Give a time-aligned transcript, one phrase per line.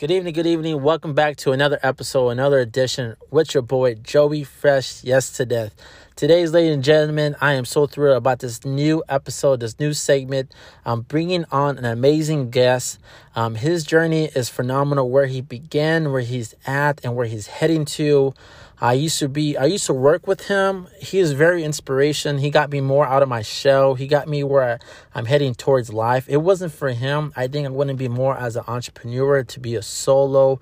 [0.00, 0.82] Good evening, good evening.
[0.82, 5.74] Welcome back to another episode, another edition with your boy Joey Fresh, yes to death.
[6.16, 10.54] Today's, ladies and gentlemen, I am so thrilled about this new episode, this new segment.
[10.86, 12.98] I'm bringing on an amazing guest.
[13.36, 17.84] Um, his journey is phenomenal, where he began, where he's at, and where he's heading
[17.84, 18.32] to.
[18.82, 20.88] I used to be, I used to work with him.
[21.00, 22.38] He is very inspiration.
[22.38, 23.94] He got me more out of my shell.
[23.94, 24.78] He got me where
[25.14, 26.24] I'm heading towards life.
[26.28, 27.32] It wasn't for him.
[27.36, 30.60] I think I wouldn't be more as an entrepreneur to be a solo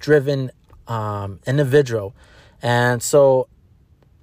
[0.00, 0.50] driven
[0.88, 2.12] um, individual.
[2.60, 3.46] And so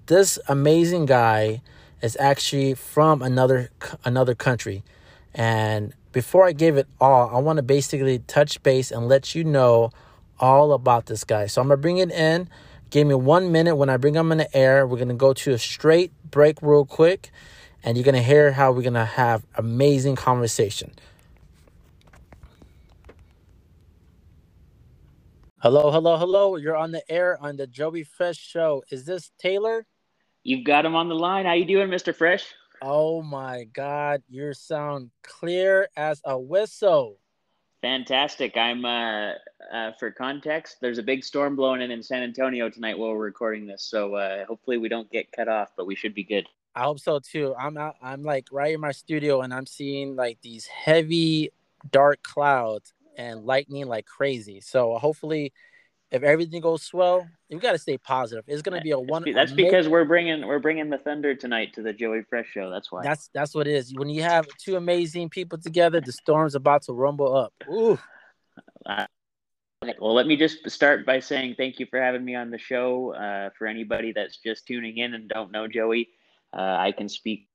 [0.08, 1.62] this amazing guy
[2.02, 3.72] is actually from another
[4.04, 4.84] another country.
[5.34, 9.45] And before I give it all, I want to basically touch base and let you
[9.45, 9.92] know
[10.40, 11.48] all about this guy.
[11.48, 12.50] So I'm gonna bring it in.
[12.90, 14.88] Give me one minute when I bring them in the air.
[14.88, 17.32] We're going to go to a straight break real quick,
[17.84, 20.92] and you're going to hear how we're going to have amazing conversation.
[25.59, 26.56] Hello, hello, hello.
[26.56, 28.84] You're on the air on the Joey Fresh show.
[28.90, 29.86] Is this Taylor?
[30.44, 31.45] You've got him on the line.
[31.45, 32.16] How you doing, Mr.
[32.16, 32.45] Fresh?
[32.81, 37.17] Oh my God, you sound clear as a whistle.
[37.81, 38.56] Fantastic.
[38.56, 39.31] I'm uh,
[39.72, 40.77] uh, for context.
[40.81, 44.16] There's a big storm blowing in in San Antonio tonight while we're recording this, so
[44.16, 46.47] uh, hopefully we don't get cut off, but we should be good.
[46.75, 47.55] I hope so too.
[47.59, 51.52] I'm out, I'm like right in my studio, and I'm seeing like these heavy,
[51.91, 54.61] dark clouds and lightning like crazy.
[54.61, 55.53] So hopefully
[56.11, 58.45] if everything goes well, you got to stay positive.
[58.47, 59.25] It's going to be a one.
[59.33, 62.69] That's because we're bringing we're bringing the thunder tonight to the Joey Fresh show.
[62.69, 63.03] That's why.
[63.03, 63.94] That's that's what it is.
[63.94, 67.53] When you have two amazing people together, the storm's about to rumble up.
[67.69, 68.00] Ooh.
[69.81, 72.58] Uh, well, let me just start by saying thank you for having me on the
[72.58, 73.14] show.
[73.14, 76.09] Uh, for anybody that's just tuning in and don't know Joey,
[76.53, 77.47] uh, I can speak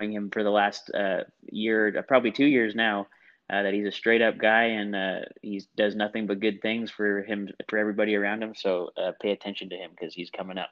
[0.00, 3.06] him for the last uh, year, probably two years now
[3.50, 6.90] uh, that he's a straight up guy and uh, he does nothing but good things
[6.90, 8.54] for him for everybody around him.
[8.54, 10.70] So uh, pay attention to him because he's coming up.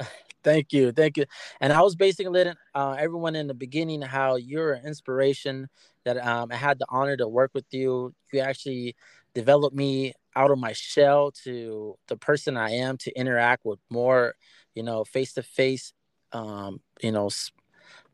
[0.42, 1.26] Thank you, thank you.
[1.60, 5.68] And I was basically letting uh, everyone in the beginning how you're an inspiration.
[6.06, 8.14] That um, I had the honor to work with you.
[8.32, 8.96] You actually
[9.34, 14.34] developed me out of my shell to the person I am to interact with more,
[14.74, 15.92] you know, face to face,
[16.32, 17.30] you know,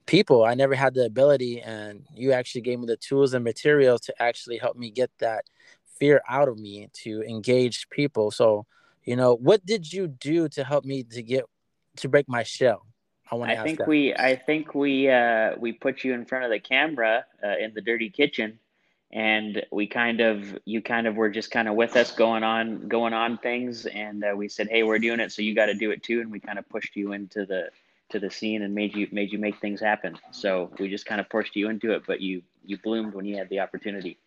[0.06, 0.44] people.
[0.44, 4.22] I never had the ability, and you actually gave me the tools and materials to
[4.22, 5.44] actually help me get that
[5.99, 8.31] fear out of me to engage people.
[8.31, 8.66] So,
[9.04, 11.44] you know, what did you do to help me to get
[11.98, 12.87] to break my shell?
[13.31, 13.60] I want to.
[13.60, 13.88] I think that.
[13.88, 14.15] we.
[14.15, 15.10] I think we.
[15.10, 18.59] Uh, we put you in front of the camera uh, in the dirty kitchen,
[19.12, 20.59] and we kind of.
[20.65, 24.25] You kind of were just kind of with us going on, going on things, and
[24.25, 26.31] uh, we said, "Hey, we're doing it, so you got to do it too." And
[26.31, 27.71] we kind of pushed you into the
[28.09, 30.19] to the scene and made you made you make things happen.
[30.31, 33.37] So we just kind of pushed you into it, but you you bloomed when you
[33.37, 34.19] had the opportunity.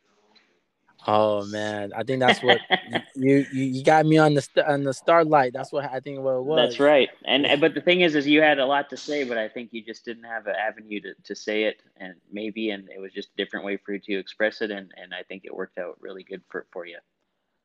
[1.07, 2.59] Oh man, I think that's what
[3.15, 5.53] you, you you got me on the on the starlight.
[5.53, 6.57] That's what I think what it was.
[6.57, 7.09] That's right.
[7.25, 9.69] And but the thing is, is you had a lot to say, but I think
[9.71, 13.13] you just didn't have an avenue to, to say it, and maybe, and it was
[13.13, 15.77] just a different way for you to express it, and and I think it worked
[15.77, 16.97] out really good for for you.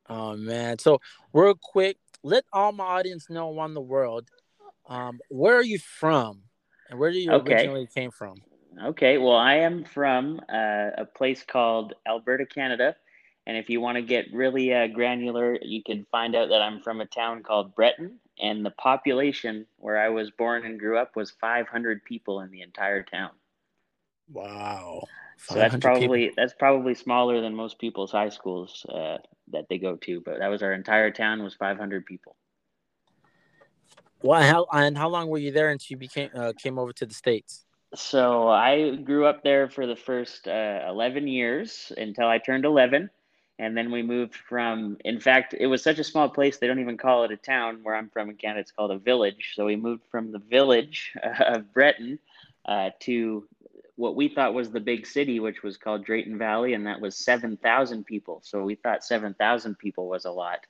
[0.08, 1.00] Oh man, so
[1.32, 4.30] real quick, let all my audience know around the world
[4.88, 6.42] um, where are you from,
[6.90, 7.54] and where do you okay.
[7.54, 8.36] originally came from?
[8.82, 12.96] Okay, well, I am from uh, a place called Alberta, Canada,
[13.46, 16.80] and if you want to get really uh, granular, you can find out that I'm
[16.80, 21.14] from a town called Breton, and the population where I was born and grew up
[21.16, 23.30] was 500 people in the entire town.
[24.32, 25.02] Wow.
[25.36, 26.34] So that's probably people.
[26.36, 29.18] that's probably smaller than most people's high schools uh,
[29.52, 32.36] that they go to, but that was our entire town was 500 people.
[34.22, 37.04] Well, how and how long were you there until you became uh, came over to
[37.04, 37.66] the states?
[37.94, 43.10] So I grew up there for the first uh, eleven years until I turned eleven,
[43.58, 44.96] and then we moved from.
[45.04, 47.80] In fact, it was such a small place they don't even call it a town
[47.82, 48.60] where I'm from in Canada.
[48.60, 49.52] It's called a village.
[49.54, 52.18] So we moved from the village of Breton
[52.66, 53.46] uh, to
[53.96, 57.16] what we thought was the big city, which was called Drayton Valley, and that was
[57.16, 58.40] seven thousand people.
[58.44, 60.66] So we thought seven thousand people was a lot.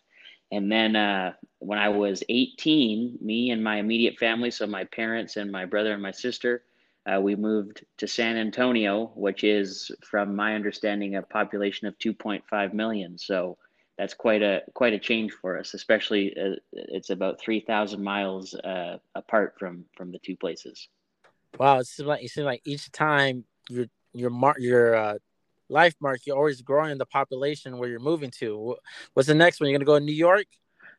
[0.52, 5.36] And then uh, when I was 18, me and my immediate family, so my parents
[5.36, 6.62] and my brother and my sister,
[7.06, 12.72] uh, we moved to San Antonio, which is, from my understanding, a population of 2.5
[12.72, 13.18] million.
[13.18, 13.58] So
[13.98, 15.74] that's quite a quite a change for us.
[15.74, 20.88] Especially, uh, it's about 3,000 miles uh, apart from from the two places.
[21.58, 25.18] Wow, it seems like it seems like each time your your mar- your uh,
[25.68, 28.76] life mark, you're always growing the population where you're moving to.
[29.12, 29.68] What's the next one?
[29.68, 30.46] You're gonna go to New York?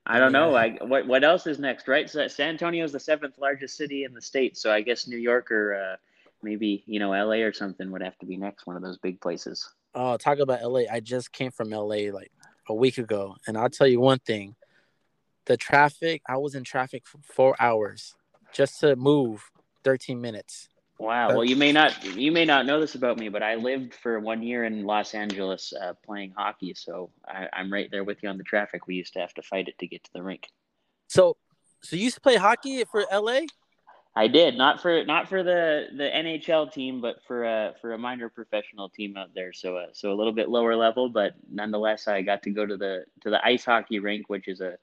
[0.06, 0.52] I don't know.
[0.52, 2.10] Like, what what else is next, right?
[2.10, 5.18] So San Antonio is the seventh largest city in the state, so I guess New
[5.18, 5.96] York or uh,
[6.44, 7.42] maybe you know L.A.
[7.42, 9.68] or something would have to be next, one of those big places.
[9.96, 10.88] Oh, talk about L.A.
[10.88, 12.12] I just came from L.A.
[12.12, 12.32] like
[12.70, 14.56] a week ago, and I'll tell you one thing:
[15.46, 16.22] the traffic.
[16.28, 18.14] I was in traffic for four hours
[18.54, 19.50] just to move
[19.84, 20.70] 13 minutes.
[20.98, 21.30] Wow.
[21.30, 24.20] Well, you may not you may not know this about me, but I lived for
[24.20, 28.30] one year in Los Angeles uh, playing hockey, so I, I'm right there with you
[28.30, 28.88] on the traffic.
[28.88, 30.48] We used to have to fight it to get to the rink.
[31.08, 31.36] So,
[31.82, 33.42] so you used to play hockey for LA?
[34.16, 37.98] I did not for not for the the NHL team, but for a for a
[37.98, 39.52] minor professional team out there.
[39.52, 42.78] So uh, so a little bit lower level, but nonetheless, I got to go to
[42.78, 44.78] the to the ice hockey rink, which is a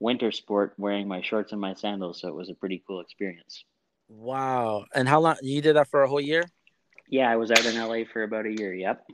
[0.00, 2.20] winter sport, wearing my shorts and my sandals.
[2.22, 3.64] So it was a pretty cool experience.
[4.08, 4.86] Wow!
[4.94, 6.44] And how long you did that for a whole year?
[7.08, 8.74] Yeah, I was out in LA for about a year.
[8.74, 9.06] Yep.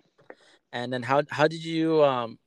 [0.73, 2.39] And then how how did you um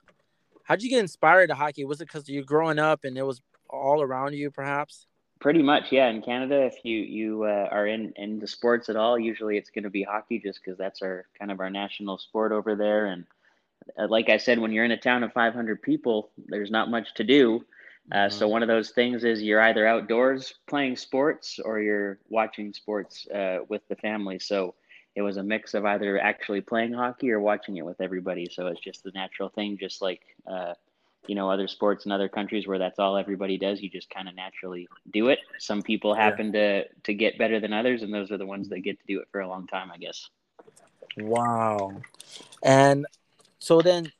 [0.63, 1.85] how did you get inspired to hockey?
[1.85, 5.07] Was it because you were growing up and it was all around you, perhaps?
[5.39, 6.09] Pretty much, yeah.
[6.09, 9.69] In Canada, if you you uh, are in in the sports at all, usually it's
[9.69, 13.05] going to be hockey, just because that's our kind of our national sport over there.
[13.05, 13.25] And
[13.97, 17.13] uh, like I said, when you're in a town of 500 people, there's not much
[17.15, 17.63] to do.
[18.12, 18.30] Uh.
[18.30, 23.27] So one of those things is you're either outdoors playing sports or you're watching sports
[23.27, 24.39] uh, with the family.
[24.39, 24.75] So
[25.15, 28.48] it was a mix of either actually playing hockey or watching it with everybody.
[28.51, 30.74] So it's just the natural thing, just like uh,
[31.27, 34.27] you know other sports in other countries where that's all everybody does you just kind
[34.27, 36.81] of naturally do it some people happen yeah.
[36.81, 39.19] to to get better than others and those are the ones that get to do
[39.19, 40.30] it for a long time i guess
[41.18, 41.92] wow
[42.63, 43.06] and
[43.59, 44.12] so then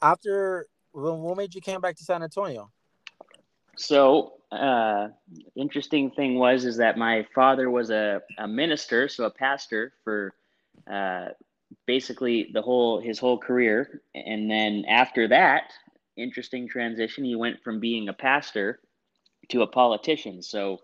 [0.00, 2.70] after when, what made you came back to san antonio
[3.76, 5.08] so uh
[5.56, 10.34] interesting thing was is that my father was a, a minister so a pastor for
[10.90, 11.28] uh
[11.86, 15.72] basically the whole his whole career and then after that
[16.16, 17.24] interesting transition.
[17.24, 18.80] He went from being a pastor
[19.48, 20.42] to a politician.
[20.42, 20.80] So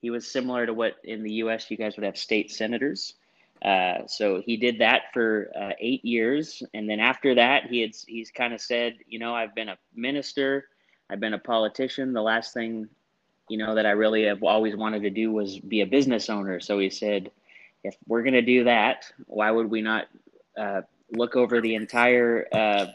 [0.00, 1.70] he was similar to what in the U.S.
[1.70, 3.14] you guys would have state senators.
[3.62, 7.90] Uh, so he did that for uh, eight years, and then after that, he had
[8.06, 10.64] he's kind of said, you know, I've been a minister,
[11.10, 12.12] I've been a politician.
[12.12, 12.88] The last thing,
[13.48, 16.60] you know, that I really have always wanted to do was be a business owner.
[16.60, 17.30] So he said,
[17.82, 20.06] if we're going to do that, why would we not
[20.56, 22.86] uh, look over the entire uh,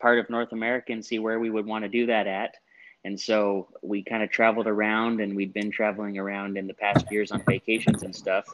[0.00, 2.56] part of North America and see where we would want to do that at.
[3.04, 7.10] And so we kind of traveled around and we'd been traveling around in the past
[7.10, 8.44] years on vacations and stuff.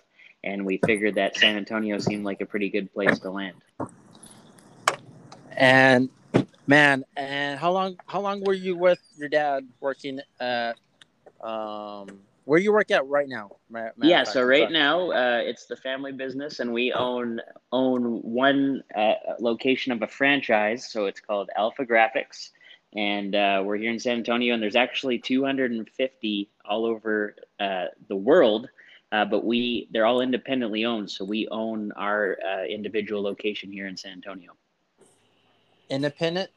[0.44, 3.56] And we figured that San Antonio seemed like a pretty good place to land.
[5.56, 6.08] And
[6.68, 10.76] man, and how long how long were you with your dad working at
[11.40, 12.06] um
[12.44, 13.50] where you work at right now?
[14.00, 17.40] yeah, so right now uh, it's the family business, and we own
[17.72, 20.90] own one uh, location of a franchise.
[20.90, 22.50] So it's called AlphaGraphics,
[22.94, 24.54] and uh, we're here in San Antonio.
[24.54, 28.68] And there's actually 250 all over uh, the world,
[29.12, 31.10] uh, but we they're all independently owned.
[31.10, 34.52] So we own our uh, individual location here in San Antonio.
[35.90, 36.50] Independent.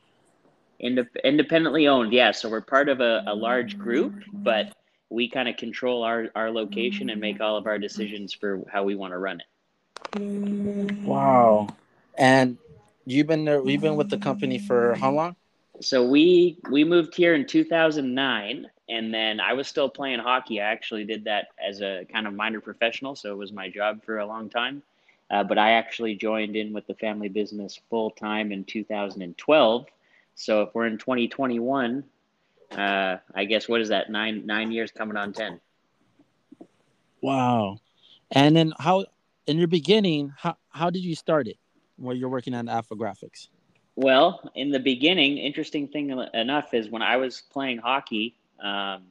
[0.83, 2.31] Indep- independently owned, yeah.
[2.31, 4.75] So we're part of a, a large group, but
[5.09, 8.83] we kind of control our, our location and make all of our decisions for how
[8.83, 9.45] we want to run it.
[11.03, 11.67] Wow.
[12.17, 12.57] And
[13.05, 15.35] you've been there, you've been with the company for how long?
[15.81, 20.61] So we we moved here in 2009 and then I was still playing hockey.
[20.61, 24.03] I actually did that as a kind of minor professional, so it was my job
[24.03, 24.83] for a long time.
[25.29, 29.85] Uh, but I actually joined in with the family business full time in 2012.
[30.35, 32.03] So if we're in 2021,
[32.71, 35.59] uh, I guess what is that nine nine years coming on ten.
[37.21, 37.79] Wow,
[38.31, 39.05] and then how
[39.47, 41.57] in your beginning how how did you start it?
[41.97, 43.49] Where you're working on AlphaGraphics.
[43.95, 49.03] Well, in the beginning, interesting thing enough is when I was playing hockey, um,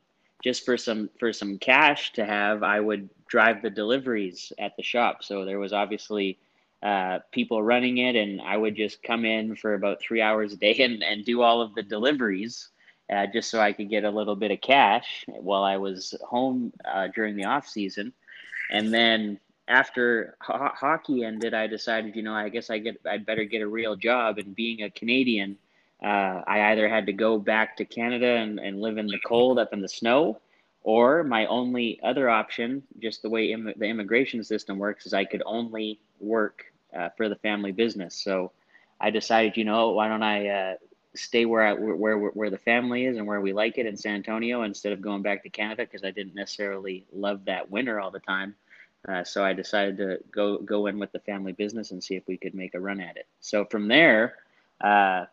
[0.43, 4.83] just for some for some cash to have, I would drive the deliveries at the
[4.83, 5.23] shop.
[5.23, 6.39] So there was obviously
[6.83, 10.57] uh, people running it, and I would just come in for about three hours a
[10.57, 12.71] day and, and do all of the deliveries
[13.13, 16.73] uh, just so I could get a little bit of cash while I was home
[16.85, 18.13] uh, during the off season.
[18.71, 23.27] And then after ho- hockey ended, I decided, you know, I guess I get I'd
[23.27, 24.39] better get a real job.
[24.39, 25.59] And being a Canadian,
[26.03, 29.59] uh, I either had to go back to Canada and, and live in the cold
[29.59, 30.41] up in the snow,
[30.83, 35.25] or my only other option, just the way Im- the immigration system works, is I
[35.25, 38.15] could only work uh, for the family business.
[38.15, 38.53] So
[39.01, 40.75] I decided, you know, why don't I uh,
[41.15, 43.97] stay where I where where where the family is and where we like it in
[43.97, 48.01] San Antonio instead of going back to Canada because I didn't necessarily love that winter
[48.01, 48.55] all the time.
[49.09, 52.27] Uh, so I decided to go go in with the family business and see if
[52.27, 53.27] we could make a run at it.
[53.41, 54.35] So from there,
[54.81, 55.25] uh,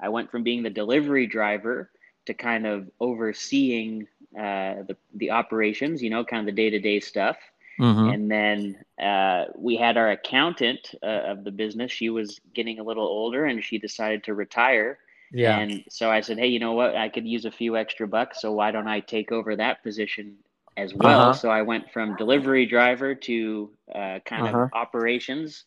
[0.00, 1.90] I went from being the delivery driver
[2.26, 6.80] to kind of overseeing uh, the the operations, you know, kind of the day to
[6.80, 7.36] day stuff.
[7.80, 8.08] Mm-hmm.
[8.08, 11.90] And then uh, we had our accountant uh, of the business.
[11.92, 14.98] She was getting a little older, and she decided to retire
[15.32, 15.58] Yeah.
[15.58, 16.96] And so I said, hey, you know what?
[16.96, 18.40] I could use a few extra bucks.
[18.40, 20.36] So why don't I take over that position
[20.76, 21.30] as well?
[21.30, 21.32] Uh-huh.
[21.32, 24.58] So I went from delivery driver to uh, kind Uh-huh.
[24.64, 25.64] of operations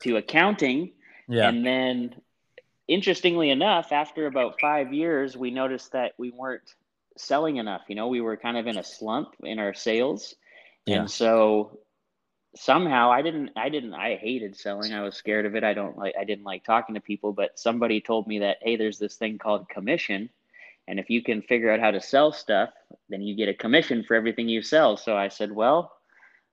[0.00, 0.92] to accounting.
[1.28, 1.48] Yeah.
[1.48, 2.14] And then,
[2.86, 6.74] interestingly enough, after about five years, we noticed that we weren't
[7.16, 7.82] selling enough.
[7.88, 10.36] You know, we were kind of in a slump in our sales.
[10.88, 11.00] Yeah.
[11.00, 11.78] And so
[12.56, 14.92] somehow I didn't, I didn't, I hated selling.
[14.92, 15.64] I was scared of it.
[15.64, 18.76] I don't like, I didn't like talking to people, but somebody told me that, hey,
[18.76, 20.30] there's this thing called commission.
[20.88, 22.70] And if you can figure out how to sell stuff,
[23.10, 24.96] then you get a commission for everything you sell.
[24.96, 25.92] So I said, well,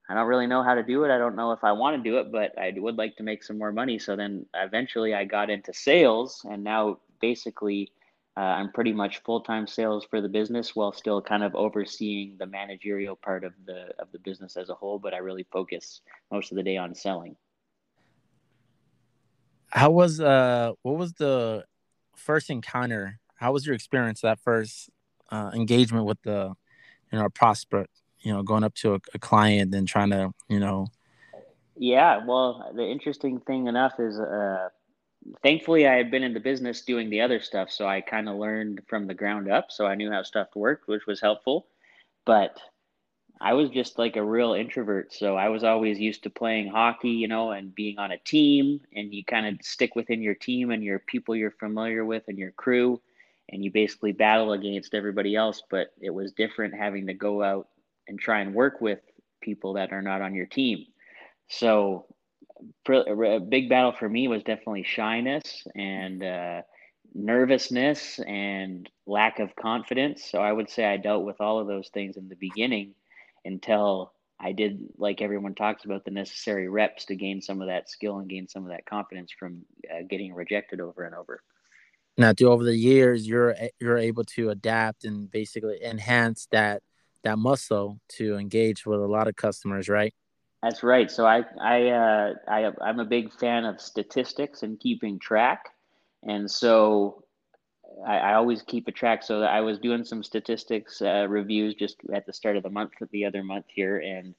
[0.09, 1.11] I don't really know how to do it.
[1.11, 3.43] I don't know if I want to do it, but I would like to make
[3.43, 3.97] some more money.
[3.97, 7.91] So then eventually I got into sales, and now basically
[8.37, 12.35] uh, I'm pretty much full time sales for the business while still kind of overseeing
[12.37, 14.99] the managerial part of the of the business as a whole.
[14.99, 16.01] But I really focus
[16.31, 17.37] most of the day on selling.
[19.69, 21.63] How was uh what was the
[22.15, 23.19] first encounter?
[23.35, 24.89] How was your experience that first
[25.31, 26.53] uh, engagement with the
[27.11, 27.91] you know prospect?
[28.19, 30.87] You know, going up to a, a client and trying to you know.
[31.77, 34.69] Yeah, well, the interesting thing enough is, uh,
[35.41, 38.37] thankfully, I had been in the business doing the other stuff, so I kind of
[38.37, 39.71] learned from the ground up.
[39.71, 41.67] So I knew how stuff worked, which was helpful.
[42.25, 42.57] But
[43.41, 47.09] I was just like a real introvert, so I was always used to playing hockey,
[47.09, 50.71] you know, and being on a team, and you kind of stick within your team
[50.71, 53.01] and your people you're familiar with and your crew,
[53.49, 55.61] and you basically battle against everybody else.
[55.69, 57.67] But it was different having to go out
[58.07, 58.99] and try and work with
[59.41, 60.85] people that are not on your team.
[61.49, 62.05] So,
[62.89, 66.61] a big battle for me was definitely shyness and uh,
[67.13, 70.23] nervousness and lack of confidence.
[70.23, 72.93] So, I would say I dealt with all of those things in the beginning
[73.43, 77.89] until I did, like everyone talks about, the necessary reps to gain some of that
[77.89, 81.41] skill and gain some of that confidence from uh, getting rejected over and over.
[82.17, 86.81] Now, through over the years, you're you're able to adapt and basically enhance that
[87.23, 90.13] that muscle to engage with a lot of customers, right?
[90.65, 91.11] That's right.
[91.11, 95.69] So I I uh, I I'm a big fan of statistics and keeping track,
[96.23, 97.23] and so
[98.07, 99.21] I, I always keep a track.
[99.21, 102.93] So I was doing some statistics uh, reviews just at the start of the month
[102.97, 104.33] for the other month here, and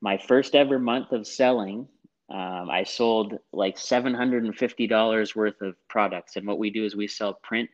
[0.00, 1.88] my first ever month of selling,
[2.30, 6.36] um, I sold like seven hundred and fifty dollars worth of products.
[6.36, 7.70] And what we do is we sell print,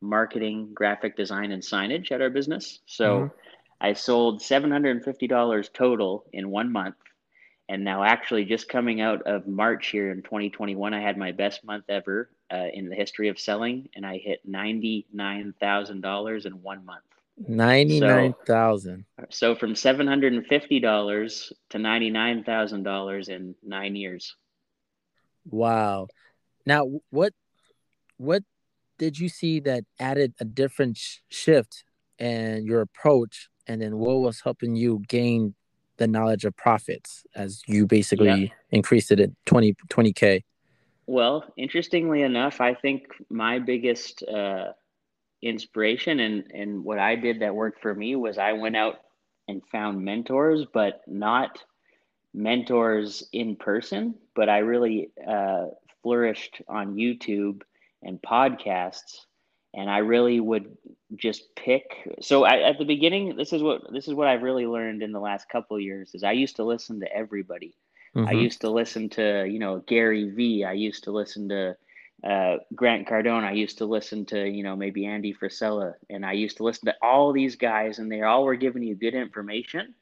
[0.00, 2.80] marketing, graphic design, and signage at our business.
[2.86, 3.24] So.
[3.24, 3.32] Mhm.
[3.84, 6.94] I sold $750 total in one month.
[7.68, 11.64] And now, actually, just coming out of March here in 2021, I had my best
[11.64, 17.04] month ever uh, in the history of selling, and I hit $99,000 in one month.
[17.48, 19.06] Ninety nine thousand.
[19.30, 24.36] So, from $750 to $99,000 in nine years.
[25.50, 26.08] Wow.
[26.66, 27.32] Now, what
[28.18, 28.42] what
[28.98, 31.84] did you see that added a different sh- shift
[32.18, 35.54] in your approach, and then what was helping you gain
[36.02, 38.48] the knowledge of profits as you basically Yeah.
[38.70, 40.44] increased it at 20 k?
[41.06, 44.72] Well, interestingly enough, I think my biggest uh,
[45.42, 48.96] inspiration and, and what I did that worked for me was I went out
[49.46, 51.62] and found mentors, but not
[52.34, 55.66] mentors in person, but I really uh,
[56.02, 57.62] flourished on YouTube
[58.02, 59.26] and podcasts.
[59.74, 60.76] And I really would
[61.16, 61.84] just pick.
[62.20, 65.12] So I, at the beginning, this is what this is what I've really learned in
[65.12, 67.74] the last couple of years is I used to listen to everybody.
[68.28, 70.64] I used to listen to, you know, Gary Vee.
[70.64, 71.76] I used to listen to
[72.22, 73.44] uh, Grant Cardone.
[73.44, 75.94] I used to listen to, you know, maybe Andy Frisella.
[76.10, 78.94] And I used to listen to all these guys, and they all were giving you
[78.94, 79.94] good information.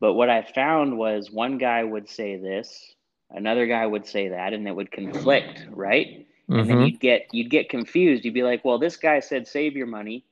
[0.00, 2.94] But what I found was one guy would say this,
[3.30, 6.27] another guy would say that, and it would conflict, right?
[6.56, 6.80] And then Mhm.
[6.80, 8.24] you'd get you'd get confused.
[8.24, 10.24] You'd be like, well, this guy said save your money.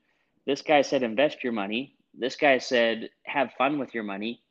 [0.46, 1.96] This guy said invest your money.
[2.14, 4.42] This guy said have fun with your money.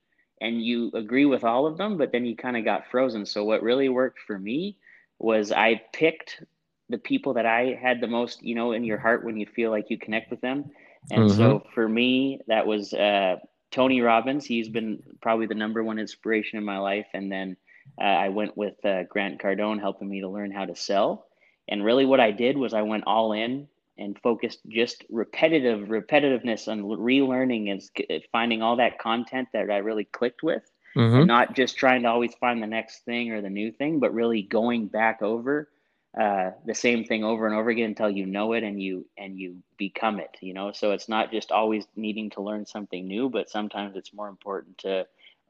[0.41, 3.25] And you agree with all of them, but then you kind of got frozen.
[3.25, 4.77] So what really worked for me
[5.19, 6.43] was I picked
[6.89, 9.71] the people that I had the most, you know, in your heart when you feel
[9.71, 10.65] like you connect with them.
[11.09, 13.37] And so for me, that was uh,
[13.71, 14.45] Tony Robbins.
[14.45, 17.07] He's been probably the number one inspiration in my life.
[17.13, 17.57] And then
[18.01, 21.27] uh, I went with uh, Grant Cardone helping me to learn how to sell.
[21.67, 23.67] And really, what I did was I went all in
[23.97, 30.03] and focused just repetitive repetitiveness on relearning and finding all that content that I really
[30.05, 31.19] clicked with, Mhm.
[31.19, 34.13] and not just trying to always find the next thing or the new thing, but
[34.13, 35.69] really going back over
[36.17, 39.37] uh, the same thing over and over again until you know it and you and
[39.37, 40.37] you become it.
[40.41, 44.13] You know, so it's not just always needing to learn something new, but sometimes it's
[44.13, 45.05] more important to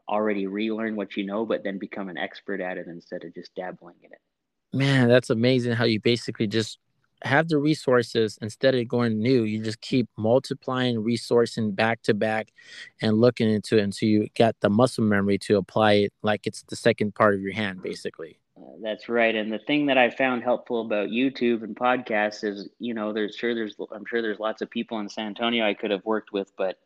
[0.09, 3.53] already relearn what you know, but then become an expert at it instead of just
[3.55, 4.19] dabbling in it.
[4.75, 6.79] Man, that's amazing how you basically just
[7.23, 12.49] have the resources instead of going new you just keep multiplying resourcing back to back
[13.01, 16.63] and looking into it until you get the muscle memory to apply it like it's
[16.63, 18.37] the second part of your hand basically.
[18.57, 22.69] Uh, that's right and the thing that i found helpful about youtube and podcasts is
[22.79, 25.73] you know there's sure there's i'm sure there's lots of people in san antonio i
[25.73, 26.77] could have worked with but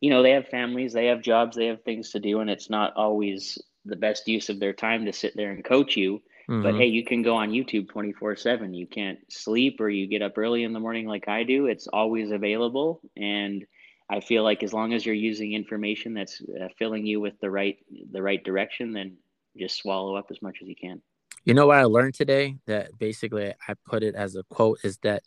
[0.00, 2.68] you know they have families they have jobs they have things to do and it's
[2.68, 6.62] not always the best use of their time to sit there and coach you Mm-hmm.
[6.62, 8.74] But hey, you can go on YouTube 24 7.
[8.74, 11.66] You can't sleep or you get up early in the morning like I do.
[11.66, 13.00] It's always available.
[13.16, 13.64] And
[14.10, 17.48] I feel like as long as you're using information that's uh, filling you with the
[17.48, 17.76] right
[18.10, 19.16] the right direction, then
[19.56, 21.00] just swallow up as much as you can.
[21.44, 22.56] You know what I learned today?
[22.66, 25.22] That basically I put it as a quote is that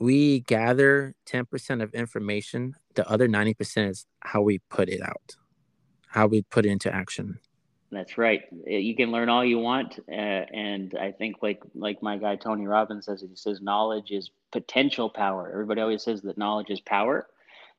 [0.00, 5.36] we gather 10% of information, the other 90% is how we put it out,
[6.08, 7.38] how we put it into action.
[7.94, 8.42] That's right.
[8.66, 12.66] You can learn all you want, uh, and I think like like my guy Tony
[12.66, 15.48] Robbins says, he says knowledge is potential power.
[15.52, 17.28] Everybody always says that knowledge is power,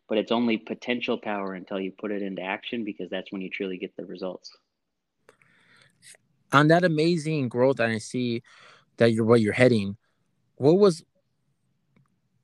[0.07, 3.49] but it's only potential power until you put it into action, because that's when you
[3.49, 4.55] truly get the results.
[6.53, 8.41] On that amazing growth, and I see
[8.95, 9.97] that you're where you're heading.
[10.55, 11.03] What was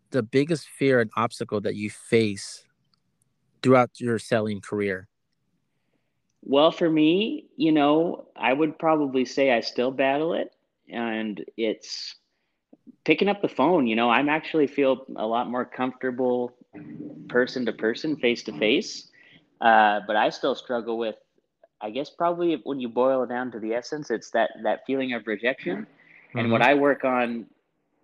[0.10, 2.66] the biggest fear and obstacle that you face
[3.64, 5.08] throughout your selling career?
[6.44, 10.54] Well, for me, you know, I would probably say I still battle it,
[10.90, 12.16] and it's
[13.06, 13.88] picking up the phone.
[13.88, 16.54] You know, I'm actually feel a lot more comfortable
[17.30, 19.10] person to person, face to face,
[19.60, 21.16] but I still struggle with.
[21.84, 25.14] I guess probably when you boil it down to the essence, it's that that feeling
[25.14, 25.78] of rejection.
[25.78, 26.38] Mm-hmm.
[26.38, 26.70] And what mm-hmm.
[26.70, 27.48] I work on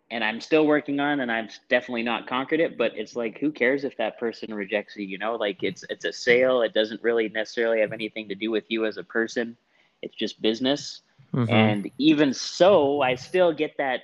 [0.10, 3.52] and I'm still working on and I've definitely not conquered it, but it's like who
[3.52, 5.36] cares if that person rejects you, you know?
[5.36, 6.62] Like it's it's a sale.
[6.62, 9.58] It doesn't really necessarily have anything to do with you as a person.
[10.02, 11.02] It's just business.
[11.34, 11.52] Mm-hmm.
[11.52, 14.02] And even so, I still get that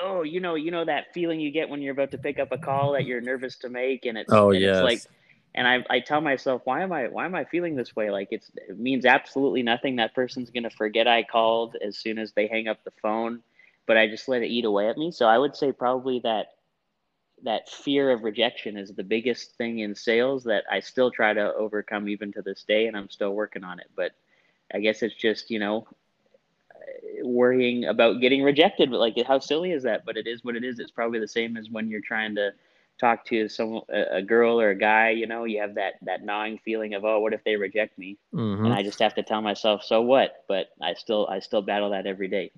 [0.00, 2.50] oh, you know, you know that feeling you get when you're about to pick up
[2.50, 4.76] a call that you're nervous to make and it's oh and yes.
[4.76, 5.02] it's like
[5.54, 8.28] and I, I tell myself why am i why am i feeling this way like
[8.30, 12.32] it's it means absolutely nothing that person's going to forget i called as soon as
[12.32, 13.40] they hang up the phone
[13.86, 15.10] but I just let it eat away at me.
[15.10, 16.48] So I would say probably that
[17.42, 21.54] that fear of rejection is the biggest thing in sales that I still try to
[21.54, 23.90] overcome even to this day, and I'm still working on it.
[23.94, 24.12] But
[24.72, 25.86] I guess it's just you know
[27.22, 28.90] worrying about getting rejected.
[28.90, 30.04] But like, how silly is that?
[30.04, 30.78] But it is what it is.
[30.78, 32.52] It's probably the same as when you're trying to
[32.98, 35.10] talk to some a girl or a guy.
[35.10, 38.16] You know, you have that that gnawing feeling of oh, what if they reject me?
[38.32, 38.66] Mm-hmm.
[38.66, 40.44] And I just have to tell myself, so what?
[40.48, 42.52] But I still I still battle that every day.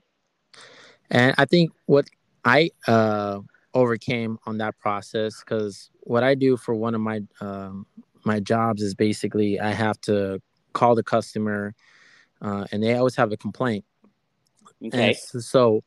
[1.11, 2.09] And I think what
[2.45, 3.41] I uh,
[3.75, 7.87] overcame on that process, because what I do for one of my um,
[8.25, 10.41] my jobs is basically I have to
[10.73, 11.75] call the customer,
[12.43, 13.85] uh, and they always have a complaint.
[14.85, 15.17] Okay.
[15.35, 15.83] And so,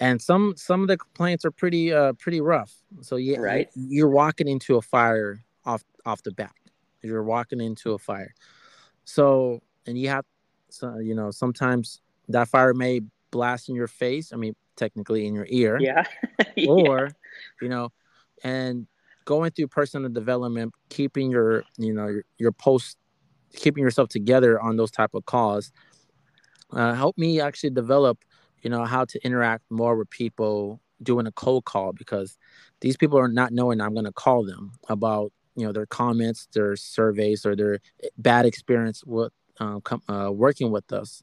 [0.00, 2.74] and some some of the complaints are pretty uh pretty rough.
[3.00, 3.68] So yeah, right.
[3.74, 6.52] you're walking into a fire off off the bat.
[7.02, 8.34] You're walking into a fire.
[9.04, 10.24] So and you have,
[10.68, 14.32] so you know, sometimes that fire may blast in your face.
[14.32, 15.78] I mean, technically in your ear.
[15.80, 16.04] Yeah.
[16.56, 16.70] yeah.
[16.70, 17.10] Or,
[17.60, 17.90] you know,
[18.42, 18.86] and
[19.24, 22.96] going through personal development, keeping your, you know, your, your post,
[23.52, 25.72] keeping yourself together on those type of calls,
[26.72, 28.18] uh, help me actually develop,
[28.62, 32.36] you know, how to interact more with people doing a cold call because
[32.80, 36.48] these people are not knowing I'm going to call them about, you know, their comments,
[36.52, 37.80] their surveys, or their
[38.16, 41.22] bad experience with uh, com- uh, working with us.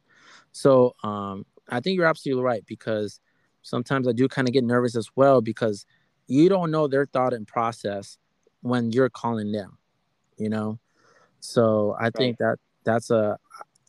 [0.51, 3.19] So um, I think you're absolutely right because
[3.61, 5.85] sometimes I do kind of get nervous as well because
[6.27, 8.17] you don't know their thought and process
[8.61, 9.77] when you're calling them,
[10.37, 10.79] you know.
[11.39, 12.15] So I right.
[12.15, 13.37] think that that's a.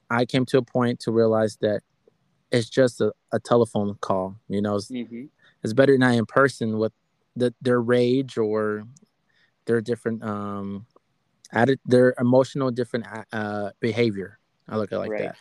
[0.09, 1.83] I came to a point to realize that
[2.53, 4.37] it's just a, a telephone call.
[4.49, 5.25] You know, it's, mm-hmm.
[5.63, 6.93] it's better not in person with
[7.35, 8.85] the, their rage or
[9.67, 10.87] their different um,
[11.53, 14.39] added their emotional different uh, behavior.
[14.69, 15.23] I look at it like right.
[15.23, 15.37] that.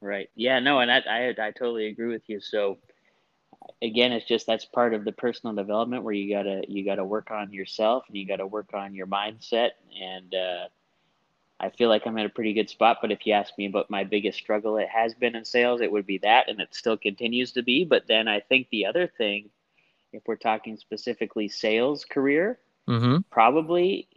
[0.00, 0.30] Right.
[0.34, 0.60] Yeah.
[0.60, 2.40] No, and I, I I totally agree with you.
[2.40, 2.78] So
[3.82, 7.30] again, it's just that's part of the personal development where you gotta you gotta work
[7.30, 9.70] on yourself and you gotta work on your mindset.
[10.00, 10.68] And uh,
[11.60, 12.98] I feel like I'm in a pretty good spot.
[13.00, 15.80] But if you ask me about my biggest struggle, it has been in sales.
[15.80, 17.84] It would be that, and it still continues to be.
[17.84, 19.50] But then I think the other thing,
[20.12, 22.58] if we're talking specifically sales career,
[22.88, 23.18] mm-hmm.
[23.30, 24.08] probably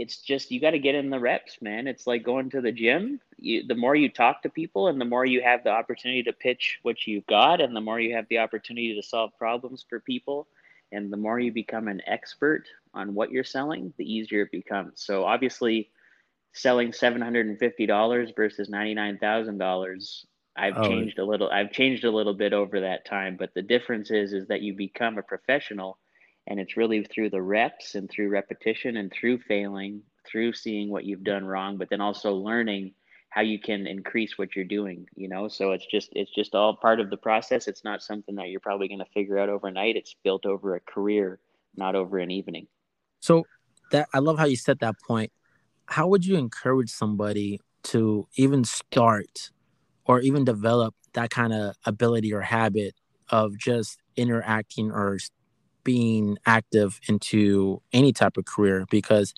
[0.00, 1.86] it's just you got to get in the reps, man.
[1.86, 3.20] It's like going to the gym.
[3.36, 6.32] You, the more you talk to people, and the more you have the opportunity to
[6.32, 10.00] pitch what you've got, and the more you have the opportunity to solve problems for
[10.00, 10.48] people,
[10.90, 15.02] and the more you become an expert on what you're selling, the easier it becomes.
[15.02, 15.90] So obviously,
[16.54, 20.24] selling seven hundred and fifty dollars versus ninety nine thousand dollars,
[20.56, 20.88] I've oh.
[20.88, 21.50] changed a little.
[21.50, 24.72] I've changed a little bit over that time, but the difference is is that you
[24.72, 25.98] become a professional,
[26.46, 31.04] and it's really through the reps and through repetition and through failing, through seeing what
[31.04, 32.92] you've done wrong, but then also learning
[33.28, 35.06] how you can increase what you're doing.
[35.14, 37.68] You know, so it's just it's just all part of the process.
[37.68, 39.96] It's not something that you're probably going to figure out overnight.
[39.96, 41.38] It's built over a career,
[41.76, 42.66] not over an evening.
[43.20, 43.46] So
[43.92, 45.32] that I love how you set that point.
[45.86, 49.50] How would you encourage somebody to even start
[50.04, 52.94] or even develop that kind of ability or habit
[53.28, 55.18] of just interacting or
[55.84, 59.34] being active into any type of career because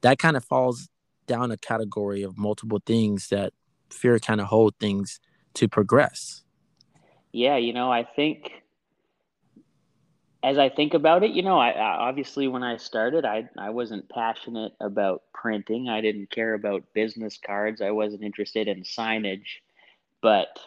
[0.00, 0.88] that kind of falls
[1.26, 3.52] down a category of multiple things that
[3.90, 5.20] fear kind of hold things
[5.54, 6.42] to progress.
[7.32, 8.52] Yeah, you know, I think
[10.44, 13.70] as I think about it, you know, I, I, obviously when I started, I I
[13.70, 15.88] wasn't passionate about printing.
[15.88, 17.80] I didn't care about business cards.
[17.80, 19.62] I wasn't interested in signage.
[20.20, 20.58] But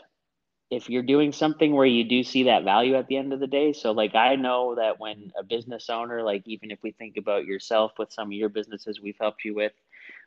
[0.70, 3.48] if you're doing something where you do see that value at the end of the
[3.48, 7.18] day, so like I know that when a business owner, like even if we think
[7.18, 9.72] about yourself with some of your businesses we've helped you with,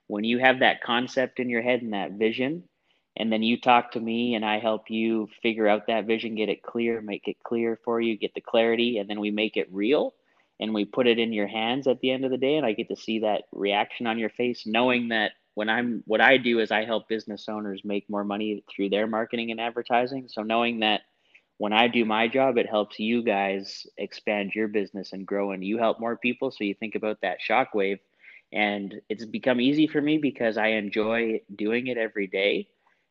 [0.06, 2.64] when you have that concept in your head and that vision,
[3.16, 6.48] and then you talk to me and I help you figure out that vision, get
[6.48, 9.68] it clear, make it clear for you, get the clarity, and then we make it
[9.70, 10.14] real
[10.60, 12.72] and we put it in your hands at the end of the day and I
[12.72, 16.58] get to see that reaction on your face knowing that when I'm what I do
[16.60, 20.26] is I help business owners make more money through their marketing and advertising.
[20.30, 21.02] So knowing that
[21.58, 25.62] when I do my job, it helps you guys expand your business and grow and
[25.62, 26.50] you help more people.
[26.50, 27.98] So you think about that shockwave
[28.50, 32.68] and it's become easy for me because I enjoy doing it every day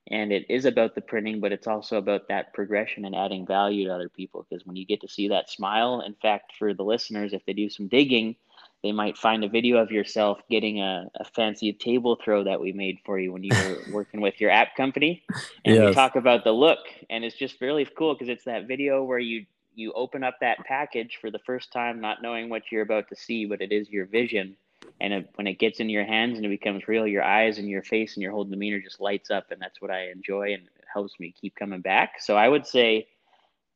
[0.09, 3.85] and it is about the printing but it's also about that progression and adding value
[3.85, 6.83] to other people because when you get to see that smile in fact for the
[6.83, 8.35] listeners if they do some digging
[8.83, 12.71] they might find a video of yourself getting a, a fancy table throw that we
[12.71, 15.23] made for you when you were working with your app company
[15.65, 15.87] and yes.
[15.87, 19.19] we talk about the look and it's just really cool because it's that video where
[19.19, 23.07] you you open up that package for the first time not knowing what you're about
[23.07, 24.55] to see but it is your vision
[25.01, 27.69] and it, when it gets in your hands and it becomes real, your eyes and
[27.69, 30.63] your face and your whole demeanor just lights up, and that's what I enjoy, and
[30.63, 32.21] it helps me keep coming back.
[32.21, 33.07] So I would say,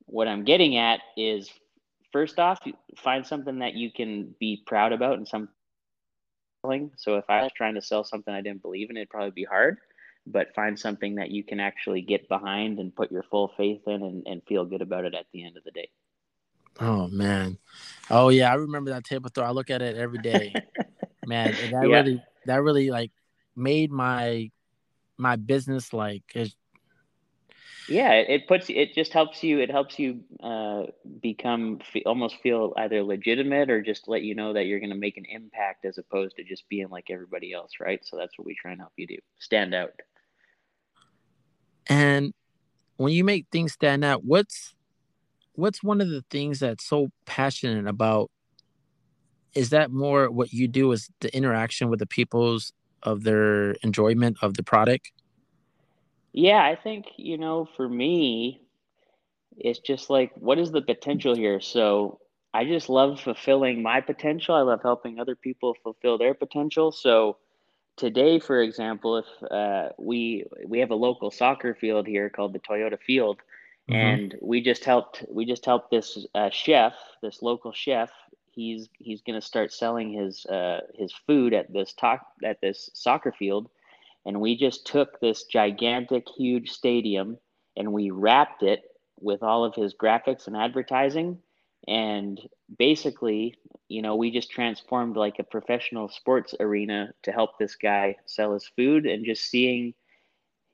[0.06, 1.50] what I'm getting at is,
[2.14, 2.60] first off,
[2.96, 5.50] find something that you can be proud about and some.
[6.96, 9.44] So if I was trying to sell something I didn't believe in, it'd probably be
[9.44, 9.80] hard.
[10.26, 14.02] But find something that you can actually get behind and put your full faith in
[14.02, 15.90] and, and feel good about it at the end of the day.
[16.80, 17.58] Oh man.
[18.10, 19.44] Oh yeah, I remember that table throw.
[19.44, 20.54] I look at it every day.
[21.26, 21.96] man, that yeah.
[21.96, 23.12] really that really like
[23.58, 24.50] made my
[25.18, 26.24] my business like
[27.88, 30.84] yeah it puts it just helps you it helps you uh,
[31.22, 35.18] become almost feel either legitimate or just let you know that you're going to make
[35.18, 38.00] an impact as opposed to just being like everybody else right?
[38.04, 39.18] So that's what we try and help you do.
[39.40, 39.92] Stand out.
[41.88, 42.34] And
[42.98, 44.76] when you make things stand out what's
[45.54, 48.32] what's one of the things that's so passionate about
[49.54, 54.38] is that more what you do is the interaction with the people's of their enjoyment
[54.42, 55.12] of the product
[56.34, 58.64] yeah i think you know for me
[59.58, 61.60] it's just like what is the potential here?
[61.62, 62.20] So
[62.54, 64.56] i just love fulfilling my potential.
[64.56, 66.92] I love helping other people fulfill their potential.
[66.92, 67.38] So
[67.98, 72.60] today for example if uh, we we have a local soccer field here called the
[72.60, 73.40] toyota field.
[73.90, 73.96] Mm-hmm.
[73.96, 78.10] and we just helped we just helped this uh, chef this local chef.
[78.52, 82.90] He's he's going to start selling his uh, his food at this talk at this
[82.94, 83.68] soccer field,
[84.26, 87.38] and we just took this gigantic, huge stadium
[87.76, 88.84] and we wrapped it
[89.20, 91.38] with all of his graphics and advertising,
[91.88, 92.40] and
[92.78, 93.56] basically,
[93.88, 98.54] you know, we just transformed like a professional sports arena to help this guy sell
[98.54, 99.94] his food, and just seeing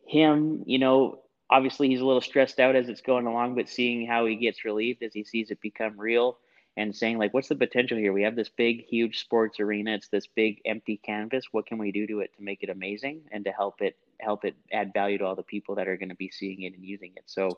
[0.06, 1.22] him, you know.
[1.52, 4.64] Obviously, he's a little stressed out as it's going along, but seeing how he gets
[4.64, 6.38] relieved as he sees it become real,
[6.80, 8.14] and saying like what's the potential here?
[8.14, 9.92] We have this big huge sports arena.
[9.92, 11.44] It's this big empty canvas.
[11.52, 14.46] What can we do to it to make it amazing and to help it help
[14.46, 16.86] it add value to all the people that are going to be seeing it and
[16.86, 17.24] using it?
[17.26, 17.50] So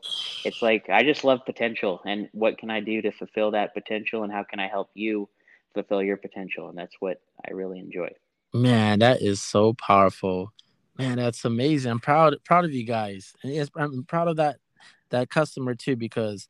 [0.44, 4.24] it's like i just love potential and what can i do to fulfill that potential
[4.24, 5.28] and how can i help you
[5.72, 6.68] fulfill your potential?
[6.68, 8.08] And that's what i really enjoy.
[8.52, 10.52] Man that is so powerful.
[10.98, 11.92] Man that's amazing.
[11.92, 13.34] I'm proud proud of you guys.
[13.44, 14.56] And i'm proud of that
[15.10, 16.48] that customer too because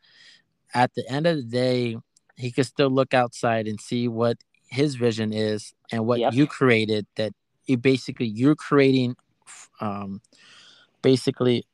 [0.73, 1.99] at the end of the day
[2.37, 6.33] he could still look outside and see what his vision is and what yep.
[6.33, 7.33] you created that
[7.67, 9.17] you basically you're creating
[9.81, 10.21] um,
[11.03, 11.67] basically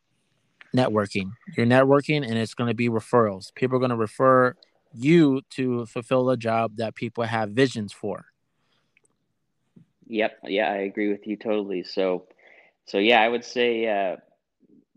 [0.74, 1.32] networking.
[1.56, 3.54] You're networking and it's going to be referrals.
[3.54, 4.54] People are going to refer
[4.92, 8.26] you to fulfill a job that people have visions for.
[10.06, 10.38] Yep.
[10.44, 11.82] Yeah i agree with you totally.
[11.82, 12.26] So
[12.86, 14.16] so yeah i would say uh,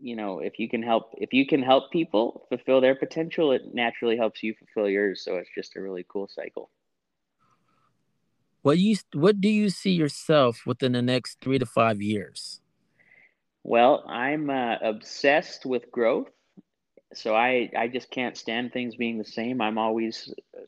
[0.02, 3.72] you know, if you can help if you can help people fulfill their potential, it
[3.72, 5.22] naturally helps you fulfill yours.
[5.24, 6.70] So it's just a really cool cycle.
[8.62, 12.60] What you what do you see yourself within the next three to five years?
[13.62, 16.30] Well, I'm uh, obsessed with growth,
[17.14, 19.60] so I I just can't stand things being the same.
[19.60, 20.62] I'm always uh,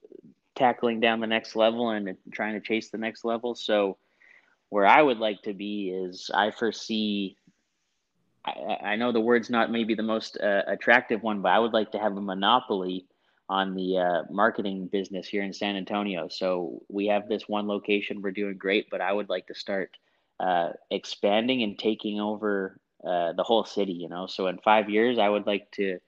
[0.54, 3.56] tackling down the next level and trying to chase the next level.
[3.56, 3.98] So
[4.68, 7.36] where I would like to be is I foresee.
[8.44, 11.72] I, I know the word's not maybe the most uh, attractive one, but I would
[11.72, 13.06] like to have a monopoly
[13.48, 16.28] on the uh, marketing business here in San Antonio.
[16.28, 19.96] So we have this one location, we're doing great, but I would like to start
[20.40, 23.92] uh, expanding and taking over uh, the whole city.
[23.92, 25.98] You know, so in five years, I would like to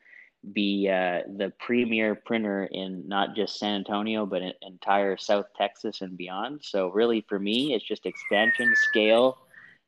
[0.53, 6.01] be uh, the premier printer in not just San Antonio, but in entire South Texas
[6.01, 6.61] and beyond.
[6.63, 9.39] So really, for me, it's just expansion, scale,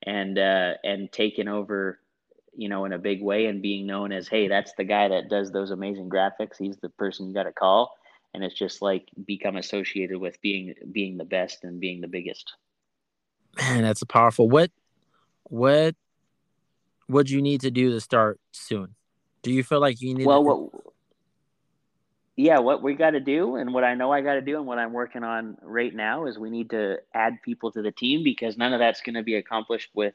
[0.03, 2.01] and uh, and taking over
[2.59, 5.31] you know, in a big way and being known as, hey, that's the guy that
[5.31, 6.59] does those amazing graphics.
[6.59, 7.97] He's the person you got to call.
[8.35, 12.53] And it's just like become associated with being being the best and being the biggest.
[13.57, 14.51] Man, that's powerful.
[14.51, 14.73] What
[15.45, 15.95] what
[17.07, 18.97] what do you need to do to start soon?
[19.43, 20.49] Do you feel like you need well, to...
[20.49, 20.71] what,
[22.37, 24.67] yeah, what we got to do and what I know I got to do and
[24.67, 28.25] what I'm working on right now is we need to add people to the team
[28.25, 30.15] because none of that's going to be accomplished with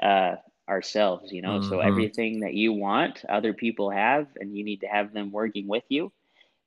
[0.00, 0.36] uh,
[0.68, 1.60] ourselves, you know.
[1.60, 1.68] Mm-hmm.
[1.68, 5.66] So everything that you want, other people have, and you need to have them working
[5.66, 6.12] with you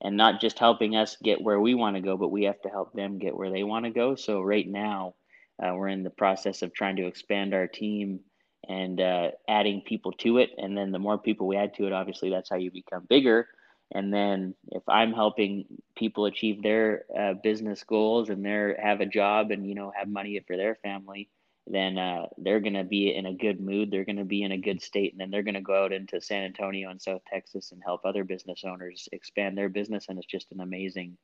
[0.01, 2.69] and not just helping us get where we want to go, but we have to
[2.69, 4.15] help them get where they want to go.
[4.15, 5.15] So right now,
[5.62, 8.19] uh, we're in the process of trying to expand our team
[8.67, 10.51] and uh, adding people to it.
[10.58, 13.47] And then the more people we add to it, obviously, that's how you become bigger.
[13.93, 19.05] And then if I'm helping people achieve their uh, business goals and they have a
[19.05, 21.29] job and you know have money for their family,
[21.67, 23.89] then uh, they're going to be in a good mood.
[23.89, 25.13] They're going to be in a good state.
[25.13, 28.01] And then they're going to go out into San Antonio and South Texas and help
[28.06, 30.06] other business owners expand their business.
[30.08, 31.17] And it's just an amazing,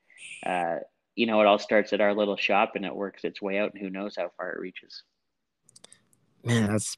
[0.46, 0.78] uh,
[1.16, 3.74] you know, it all starts at our little shop and it works its way out.
[3.74, 5.04] And who knows how far it reaches.
[6.44, 6.98] Man, that's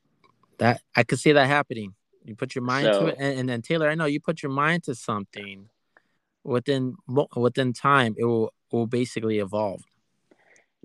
[0.59, 0.81] that.
[0.95, 1.95] I could see that happening.
[2.23, 3.17] You put your mind so, to it.
[3.19, 5.67] And, and then, Taylor, I know you put your mind to something
[6.43, 6.95] within
[7.35, 9.81] within time, it will, will basically evolve.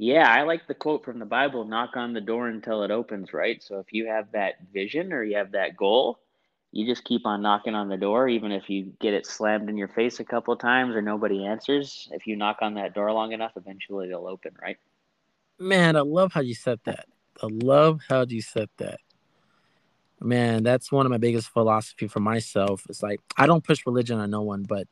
[0.00, 3.32] Yeah, I like the quote from the Bible knock on the door until it opens,
[3.32, 3.60] right?
[3.60, 6.20] So if you have that vision or you have that goal,
[6.70, 9.76] you just keep on knocking on the door, even if you get it slammed in
[9.76, 12.08] your face a couple times or nobody answers.
[12.12, 14.76] If you knock on that door long enough, eventually it'll open, right?
[15.58, 17.06] Man, I love how you said that.
[17.42, 19.00] I love how you said that.
[20.20, 22.86] Man, that's one of my biggest philosophy for myself.
[22.88, 24.86] It's like I don't push religion on no one, but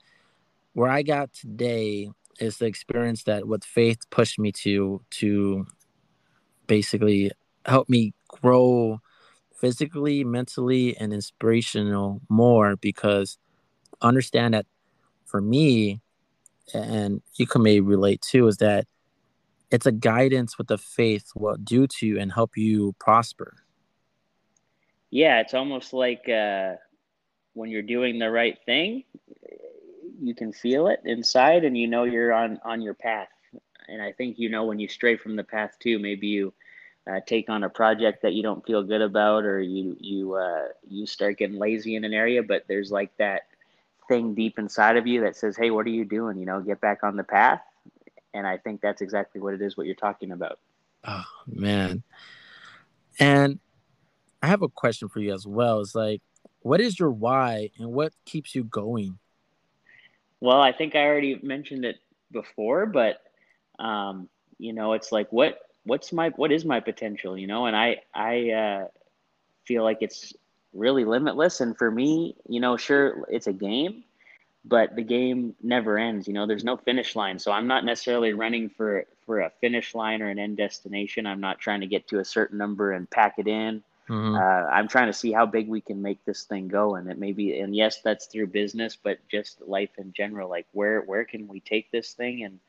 [0.73, 5.67] where I got today is the experience that what faith pushed me to to
[6.67, 7.31] basically
[7.65, 9.01] help me grow
[9.55, 13.39] physically, mentally, and inspirational more because
[14.03, 14.67] understand that
[15.25, 16.01] for me,
[16.75, 18.87] and you can maybe relate too, is that
[19.71, 23.55] it's a guidance with the faith will do to you and help you prosper.
[25.11, 26.75] Yeah, it's almost like uh,
[27.55, 29.05] when you're doing the right thing,
[30.21, 33.29] you can feel it inside and you know you're on on your path.
[33.89, 36.53] And i think you know when you stray from the path too maybe you
[37.09, 40.69] uh, take on a project that you don't feel good about or you you uh,
[40.89, 43.43] you start getting lazy in an area but there's like that
[44.09, 46.37] thing deep inside of you that says hey what are you doing?
[46.37, 47.63] You know get back on the path.
[48.35, 50.59] And i think that's exactly what it is what you're talking about.
[51.05, 52.03] Oh man.
[53.21, 53.61] And
[54.43, 55.81] i have a question for you as well.
[55.81, 56.23] It's like
[56.61, 59.19] what is your why and what keeps you going
[60.41, 61.97] well, I think I already mentioned it
[62.33, 63.23] before, but
[63.79, 67.67] um, you know, it's like what what's my what is my potential, you know?
[67.67, 68.89] And I I uh,
[69.65, 70.33] feel like it's
[70.73, 71.61] really limitless.
[71.61, 74.05] And for me, you know, sure, it's a game,
[74.65, 76.27] but the game never ends.
[76.27, 79.95] You know, there's no finish line, so I'm not necessarily running for for a finish
[79.95, 81.27] line or an end destination.
[81.27, 83.83] I'm not trying to get to a certain number and pack it in.
[84.09, 84.35] Mm-hmm.
[84.37, 87.19] Uh, I'm trying to see how big we can make this thing go, and it
[87.19, 90.49] maybe, and yes, that's through business, but just life in general.
[90.49, 92.61] Like where where can we take this thing, and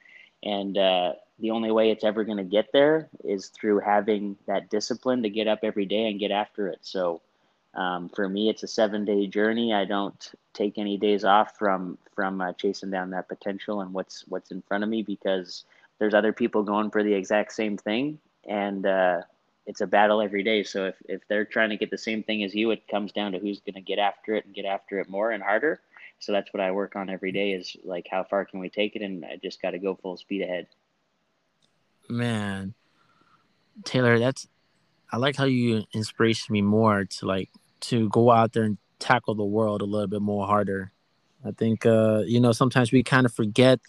[0.44, 4.70] and uh, the only way it's ever going to get there is through having that
[4.70, 6.80] discipline to get up every day and get after it.
[6.82, 7.22] So
[7.76, 9.74] um, for me, it's a seven day journey.
[9.74, 14.24] I don't take any days off from from uh, chasing down that potential and what's
[14.28, 15.66] what's in front of me because
[16.00, 19.22] there's other people going for the exact same thing, and uh,
[19.68, 20.64] it's a battle every day.
[20.64, 23.34] So if, if they're trying to get the same thing as you, it comes down
[23.34, 25.82] to who's going to get after it and get after it more and harder.
[26.20, 28.96] So that's what I work on every day is like, how far can we take
[28.96, 29.04] it?
[29.04, 30.68] And I just got to go full speed ahead.
[32.10, 32.74] Man,
[33.84, 34.48] Taylor, that's,
[35.12, 37.50] I like how you inspiration me more to like,
[37.82, 40.92] to go out there and tackle the world a little bit more harder.
[41.46, 43.80] I think uh, you know sometimes we kind of forget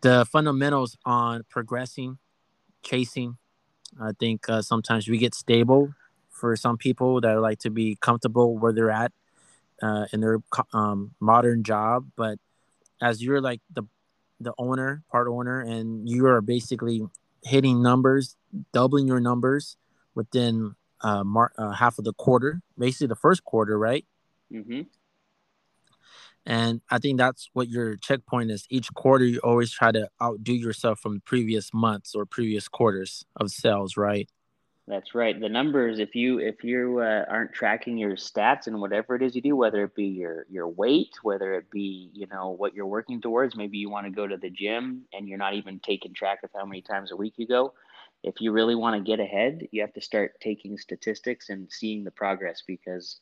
[0.00, 2.18] the fundamentals on progressing,
[2.82, 3.38] chasing.
[4.00, 5.94] I think uh, sometimes we get stable
[6.30, 9.12] for some people that like to be comfortable where they're at
[9.82, 10.38] uh, in their
[10.72, 12.10] um, modern job.
[12.16, 12.38] But
[13.00, 13.84] as you're like the
[14.38, 17.02] the owner, part owner, and you are basically
[17.42, 18.36] hitting numbers,
[18.72, 19.76] doubling your numbers
[20.14, 24.04] within uh, mar- uh, half of the quarter, basically the first quarter, right?
[24.52, 24.82] Mm-hmm.
[26.46, 28.66] And I think that's what your checkpoint is.
[28.70, 33.50] Each quarter, you always try to outdo yourself from previous months or previous quarters of
[33.50, 34.30] sales, right?
[34.88, 35.38] That's right.
[35.38, 39.34] The numbers, if you if you uh, aren't tracking your stats and whatever it is
[39.34, 42.86] you do, whether it be your your weight, whether it be you know what you're
[42.86, 46.14] working towards, maybe you want to go to the gym and you're not even taking
[46.14, 47.74] track of how many times a week you go.
[48.22, 52.04] If you really want to get ahead, you have to start taking statistics and seeing
[52.04, 53.18] the progress because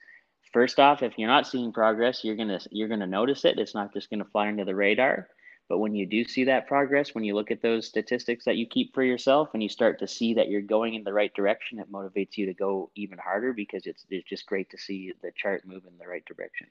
[0.55, 3.59] first off, if you're not seeing progress, you're gonna you're gonna notice it.
[3.59, 5.29] It's not just gonna fly under the radar.
[5.69, 8.67] But when you do see that progress, when you look at those statistics that you
[8.67, 11.79] keep for yourself and you start to see that you're going in the right direction,
[11.79, 15.33] it motivates you to go even harder because it's it's just great to see the
[15.37, 16.69] chart move in the right direction.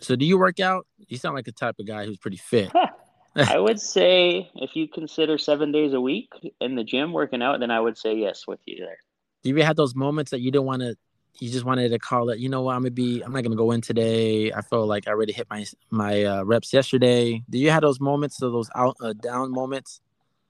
[0.00, 0.86] So do you work out?
[1.08, 2.70] You sound like the type of guy who's pretty fit.
[3.36, 7.60] I would say if you consider seven days a week in the gym working out,
[7.60, 8.98] then I would say yes with you there.
[9.42, 10.96] Do you ever have those moments that you don't want to
[11.38, 13.56] you just wanted to call it, you know what, I'm gonna be, I'm not gonna
[13.56, 14.52] go in today.
[14.52, 17.42] I feel like I already hit my my uh, reps yesterday.
[17.48, 20.00] Do you have those moments, of those out uh, down moments?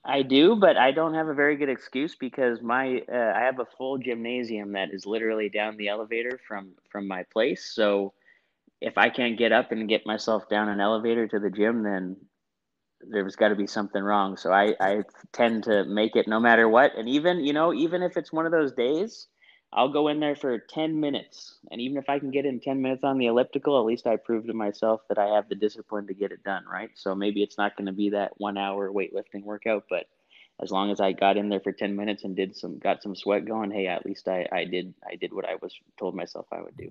[0.05, 3.61] I do, but I don't have a very good excuse because my uh, I have
[3.61, 7.73] a full gymnasium that is literally down the elevator from from my place.
[7.73, 8.13] So
[8.81, 12.17] if I can't get up and get myself down an elevator to the gym, then
[13.01, 14.37] there's got to be something wrong.
[14.37, 18.03] So I I tend to make it no matter what, and even you know even
[18.03, 19.29] if it's one of those days
[19.75, 21.55] I'll go in there for 10 minutes.
[21.71, 24.17] And even if I can get in 10 minutes on the elliptical, at least I
[24.17, 26.91] prove to myself that I have the discipline to get it done, right?
[26.95, 30.07] So maybe it's not going to be that one hour weightlifting workout, but
[30.61, 33.17] as long as I got in there for 10 minutes and did some, got some
[33.17, 36.47] sweat going, hey, at least I, I did, I did what I was told myself
[36.53, 36.89] I would do.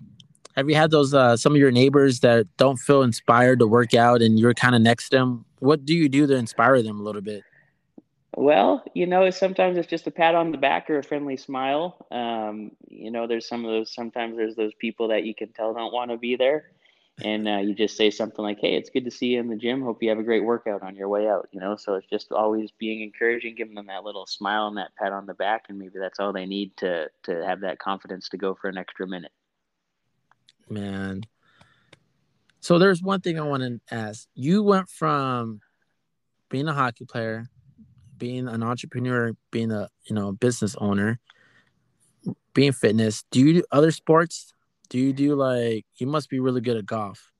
[0.55, 3.93] Have you had those, uh, some of your neighbors that don't feel inspired to work
[3.93, 5.45] out and you're kind of next to them?
[5.59, 7.43] What do you do to inspire them a little bit?
[8.35, 12.05] Well, you know, sometimes it's just a pat on the back or a friendly smile.
[12.11, 13.93] Um, you know, there's some of those.
[13.93, 16.71] Sometimes there's those people that you can tell don't want to be there,
[17.21, 19.57] and uh, you just say something like, "Hey, it's good to see you in the
[19.57, 19.81] gym.
[19.81, 22.31] Hope you have a great workout on your way out." You know, so it's just
[22.31, 25.77] always being encouraging, giving them that little smile and that pat on the back, and
[25.77, 29.05] maybe that's all they need to to have that confidence to go for an extra
[29.05, 29.33] minute.
[30.69, 31.23] Man,
[32.61, 34.29] so there's one thing I want to ask.
[34.35, 35.59] You went from
[36.47, 37.49] being a hockey player
[38.21, 41.19] being an entrepreneur, being a you know business owner,
[42.53, 43.23] being fitness.
[43.31, 44.53] Do you do other sports?
[44.89, 47.31] Do you do like you must be really good at golf?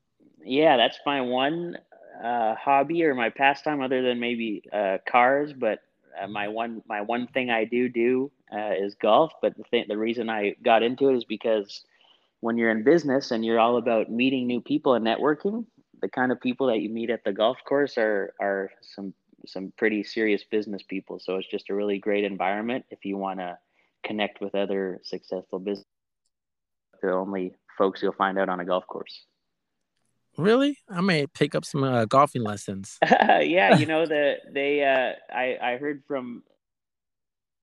[0.44, 1.78] Yeah, that's my one
[2.22, 5.52] uh, hobby or my pastime, other than maybe uh, cars.
[5.52, 5.78] But
[6.20, 9.32] uh, my one my one thing I do do uh, is golf.
[9.40, 11.84] But the thing, the reason I got into it is because
[12.40, 15.64] when you're in business and you're all about meeting new people and networking,
[16.00, 19.14] the kind of people that you meet at the golf course are are some
[19.46, 21.18] some pretty serious business people.
[21.18, 23.58] So it's just a really great environment if you want to
[24.04, 25.86] connect with other successful business.
[27.02, 29.24] The only folks you'll find out on a golf course.
[30.38, 30.78] Really?
[30.88, 32.98] I may pick up some uh, golfing lessons.
[33.02, 34.82] yeah, you know the they.
[34.82, 36.42] Uh, I I heard from.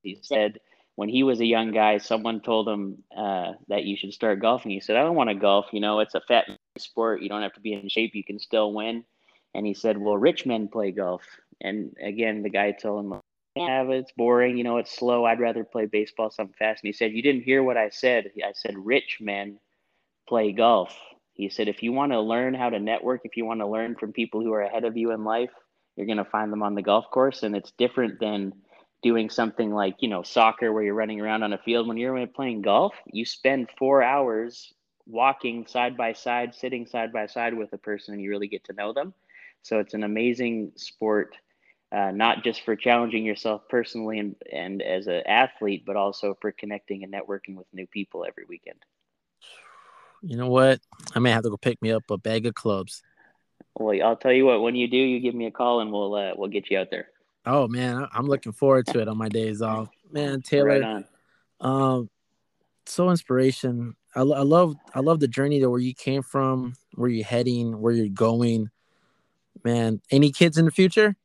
[0.03, 0.59] He said
[0.95, 4.71] when he was a young guy, someone told him uh, that you should start golfing.
[4.71, 5.65] He said, "I don't want to golf.
[5.71, 6.45] You know, it's a fat
[6.77, 7.23] sport.
[7.23, 8.13] You don't have to be in shape.
[8.13, 9.03] You can still win."
[9.55, 11.23] And he said, "Well, rich men play golf."
[11.61, 13.21] And again, the guy told him,
[13.55, 14.57] "Yeah, it's boring.
[14.57, 15.25] You know, it's slow.
[15.25, 18.31] I'd rather play baseball something fast." And he said, "You didn't hear what I said.
[18.43, 19.59] I said rich men
[20.27, 20.97] play golf."
[21.33, 23.95] He said, "If you want to learn how to network, if you want to learn
[23.95, 25.51] from people who are ahead of you in life,
[25.95, 28.53] you're going to find them on the golf course, and it's different than."
[29.01, 32.27] doing something like you know soccer where you're running around on a field when you're
[32.27, 34.73] playing golf you spend four hours
[35.05, 38.63] walking side by side sitting side by side with a person and you really get
[38.63, 39.13] to know them
[39.61, 41.35] so it's an amazing sport
[41.91, 46.51] uh, not just for challenging yourself personally and, and as an athlete, but also for
[46.51, 48.79] connecting and networking with new people every weekend.
[50.21, 50.81] You know what?
[51.15, 53.01] I may have to go pick me up a bag of clubs.
[53.75, 54.61] Well, I'll tell you what.
[54.61, 56.89] When you do, you give me a call and we'll uh, we'll get you out
[56.91, 57.07] there.
[57.45, 59.89] Oh man, I'm looking forward to it on my days off.
[60.11, 61.05] Man, Taylor, right
[61.61, 62.09] um,
[62.85, 63.95] so inspiration.
[64.15, 67.79] I, I love I love the journey to where you came from, where you're heading,
[67.79, 68.69] where you're going.
[69.63, 71.15] Man, any kids in the future?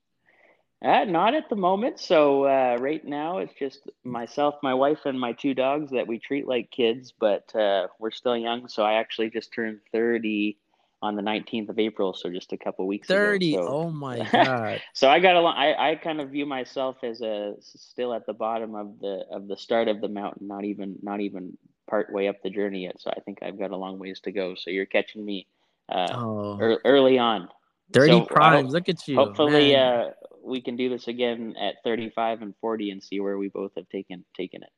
[0.85, 1.99] Uh, not at the moment.
[1.99, 6.19] So uh, right now it's just myself, my wife, and my two dogs that we
[6.19, 7.13] treat like kids.
[7.19, 10.59] But uh, we're still young, so I actually just turned thirty
[11.01, 13.09] on the nineteenth of April, so just a couple weeks.
[13.09, 13.55] Thirty.
[13.55, 13.73] Ago, so.
[13.73, 14.83] Oh my god.
[14.93, 15.57] so I got a lot.
[15.57, 19.49] I, I kind of view myself as a still at the bottom of the of
[19.49, 21.57] the start of the mountain, not even not even
[21.89, 23.01] part way up the journey yet.
[23.01, 24.55] So I think I've got a long ways to go.
[24.55, 25.47] So you're catching me
[25.89, 26.59] uh, oh.
[26.61, 27.49] er, early on.
[27.93, 28.69] 30 so prime.
[28.69, 29.17] Look at you.
[29.17, 30.11] Hopefully, uh,
[30.45, 33.89] we can do this again at 35 and 40 and see where we both have
[33.89, 34.71] taken taken it.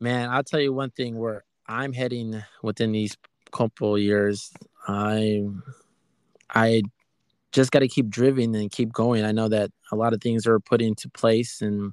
[0.00, 3.16] Man, I'll tell you one thing where I'm heading within these
[3.52, 4.52] couple years.
[4.86, 5.44] I
[6.52, 6.82] I
[7.52, 9.24] just got to keep driven and keep going.
[9.24, 11.92] I know that a lot of things are put into place and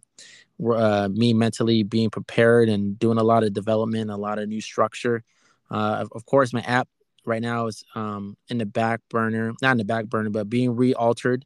[0.75, 4.61] uh, me mentally being prepared and doing a lot of development, a lot of new
[4.61, 5.23] structure.
[5.69, 6.89] Uh, of course, my app
[7.25, 10.75] right now is um, in the back burner, not in the back burner, but being
[10.75, 11.45] re-altered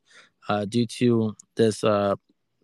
[0.50, 2.16] uh, due to this uh,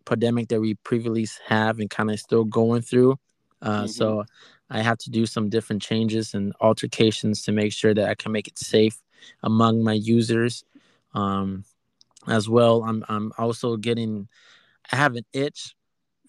[0.06, 3.18] pandemic that we previously have and kind of still going through.
[3.62, 3.88] Uh, mm-hmm.
[3.88, 4.26] So
[4.70, 8.32] I have to do some different changes and altercations to make sure that I can
[8.32, 9.02] make it safe
[9.44, 10.64] among my users.
[11.14, 11.66] Um,
[12.28, 14.28] as well, I'm I'm also getting
[14.92, 15.76] I have an itch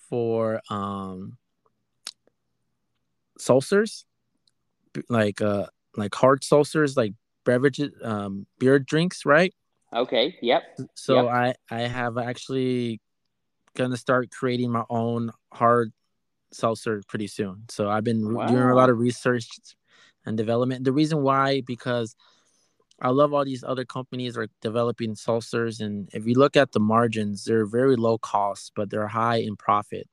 [0.09, 1.37] for um,
[3.39, 4.05] seltzers,
[5.09, 7.13] like uh like hard seltzers, like
[7.45, 9.55] beverages, um, beer drinks, right?
[9.93, 10.36] Okay.
[10.40, 10.62] Yep.
[10.95, 11.57] So yep.
[11.70, 13.01] I I have actually
[13.74, 15.93] gonna start creating my own hard
[16.53, 17.64] seltzer pretty soon.
[17.68, 18.47] So I've been wow.
[18.47, 19.49] doing a lot of research
[20.24, 20.84] and development.
[20.84, 22.14] The reason why because
[23.01, 26.80] I love all these other companies are developing seltzers, and if you look at the
[26.80, 30.09] margins, they're very low cost, but they're high in profit,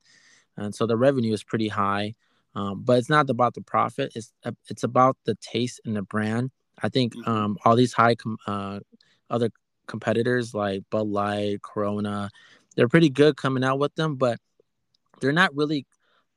[0.56, 2.14] and so the revenue is pretty high.
[2.56, 4.32] Um, but it's not about the profit; it's
[4.68, 6.50] it's about the taste and the brand.
[6.82, 7.30] I think mm-hmm.
[7.30, 8.80] um, all these high com- uh,
[9.28, 9.50] other
[9.90, 12.30] competitors like Bud Light, Corona,
[12.76, 14.38] they're pretty good coming out with them, but
[15.20, 15.84] they're not really.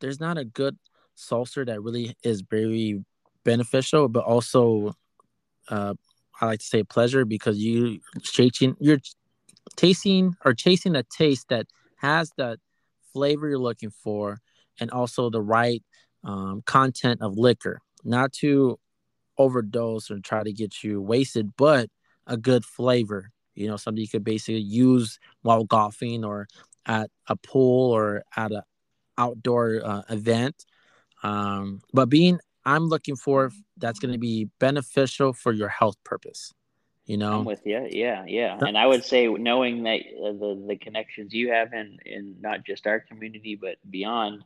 [0.01, 0.77] There's not a good
[1.15, 3.05] seltzer that really is very
[3.45, 4.95] beneficial, but also,
[5.69, 5.93] uh,
[6.41, 8.99] I like to say pleasure because you chasing you're
[9.77, 12.59] tasting or chasing a taste that has that
[13.13, 14.41] flavor you're looking for,
[14.79, 15.83] and also the right
[16.23, 18.79] um, content of liquor, not to
[19.37, 21.89] overdose or try to get you wasted, but
[22.25, 26.47] a good flavor you know something you could basically use while golfing or
[26.85, 28.63] at a pool or at a
[29.17, 30.65] outdoor uh, event.
[31.23, 36.53] Um, but being i'm looking for that's going to be beneficial for your health purpose
[37.05, 37.39] you know?
[37.39, 38.57] I'm with you yeah yeah.
[38.61, 42.63] And i would say knowing that uh, the the connections you have in in not
[42.63, 44.43] just our community but beyond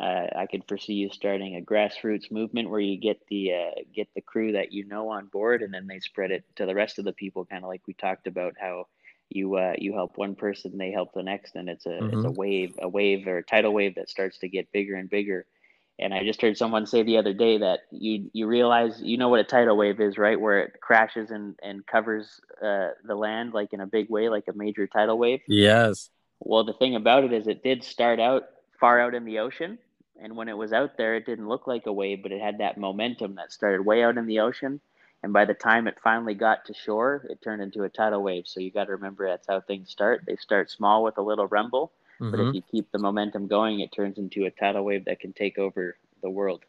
[0.00, 4.08] uh, I could foresee you starting a grassroots movement where you get the uh, get
[4.14, 6.98] the crew that you know on board, and then they spread it to the rest
[6.98, 8.86] of the people, kind of like we talked about how
[9.28, 12.16] you uh, you help one person, they help the next, and it's a mm-hmm.
[12.16, 15.10] it's a wave, a wave or a tidal wave that starts to get bigger and
[15.10, 15.44] bigger.
[15.98, 19.28] And I just heard someone say the other day that you you realize you know
[19.28, 20.40] what a tidal wave is, right?
[20.40, 24.44] Where it crashes and and covers uh, the land like in a big way, like
[24.48, 25.40] a major tidal wave.
[25.46, 26.08] Yes.
[26.38, 28.44] Well, the thing about it is, it did start out
[28.80, 29.78] far out in the ocean,
[30.22, 32.58] and when it was out there, it didn't look like a wave, but it had
[32.58, 34.80] that momentum that started way out in the ocean.
[35.22, 38.44] And by the time it finally got to shore, it turned into a tidal wave.
[38.46, 40.24] So you got to remember that's how things start.
[40.26, 42.30] They start small with a little rumble, mm-hmm.
[42.30, 42.54] but if mm-hmm.
[42.56, 45.96] you keep the momentum going, it turns into a tidal wave that can take over
[46.22, 46.64] the world.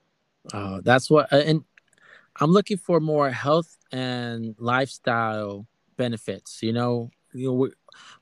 [0.53, 1.31] Oh, that's what.
[1.31, 1.63] Uh, and
[2.37, 5.65] I'm looking for more health and lifestyle
[5.97, 6.61] benefits.
[6.61, 7.69] You know, you know,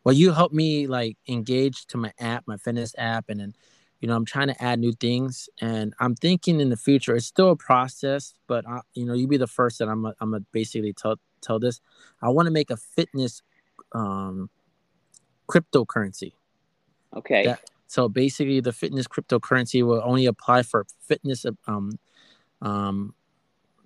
[0.03, 3.55] well, you helped me like engage to my app, my fitness app, and then
[3.99, 7.25] you know i'm trying to add new things and i'm thinking in the future it's
[7.25, 10.31] still a process but I, you know you be the first that i'm a, i'm
[10.31, 11.81] gonna basically tell tell this.
[12.21, 13.41] I want to make a fitness
[13.93, 14.49] um
[15.47, 16.33] cryptocurrency.
[17.15, 17.45] Okay.
[17.45, 21.97] That, so basically the fitness cryptocurrency will only apply for fitness um
[22.61, 23.13] um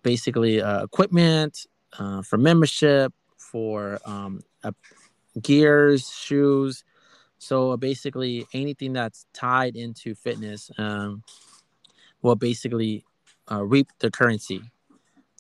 [0.02, 1.66] basically uh, equipment
[1.98, 4.72] uh, for membership for um, uh,
[5.42, 6.84] gears shoes
[7.44, 11.24] so basically, anything that's tied into fitness um,
[12.22, 13.06] will basically
[13.52, 14.62] uh, reap the currency.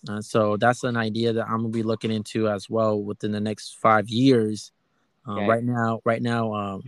[0.07, 3.39] Uh, so that's an idea that I'm gonna be looking into as well within the
[3.39, 4.71] next five years.
[5.25, 5.47] Uh, okay.
[5.47, 6.83] Right now, right now, um,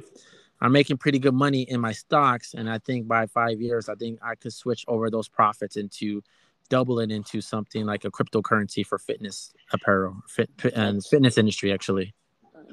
[0.59, 3.95] I'm making pretty good money in my stocks, and I think by five years, I
[3.95, 6.21] think I could switch over those profits into
[6.67, 12.13] double it into something like a cryptocurrency for fitness apparel, fit, and fitness industry actually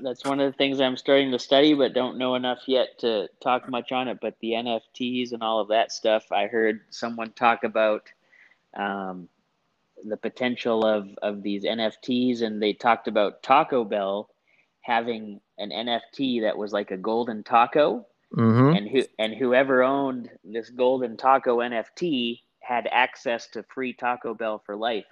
[0.03, 3.29] that's one of the things I'm starting to study, but don't know enough yet to
[3.43, 4.19] talk much on it.
[4.21, 8.05] But the NFTs and all of that stuff, I heard someone talk about
[8.77, 9.29] um,
[10.05, 14.31] the potential of of these NFTs, and they talked about Taco Bell
[14.83, 18.77] having an NFT that was like a golden taco, Mm-hmm.
[18.77, 24.63] and who and whoever owned this golden taco NFT had access to free Taco Bell
[24.67, 25.07] for life.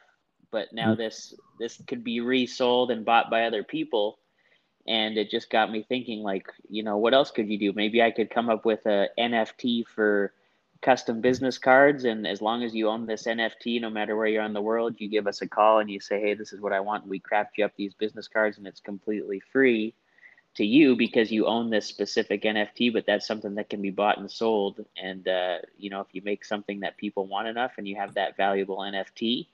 [0.53, 0.99] But now Mm.
[0.99, 4.20] this this could be resold and bought by other people,
[4.91, 6.23] and it just got me thinking.
[6.23, 7.73] Like, you know, what else could you do?
[7.73, 10.33] Maybe I could come up with a NFT for
[10.83, 14.43] custom business cards, and as long as you own this NFT, no matter where you're
[14.43, 16.73] in the world, you give us a call and you say, "Hey, this is what
[16.73, 19.95] I want." We craft you up these business cards, and it's completely free
[20.57, 24.19] to you because you own this specific NFT, but that's something that can be bought
[24.19, 24.85] and sold.
[25.01, 28.15] And uh, you know, if you make something that people want enough, and you have
[28.15, 29.47] that valuable NFT,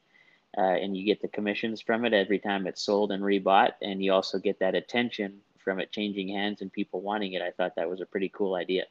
[0.57, 4.03] uh, and you get the commissions from it every time it's sold and rebought, and
[4.03, 7.43] you also get that attention from it changing hands and people wanting it.
[7.43, 8.85] I thought that was a pretty cool idea.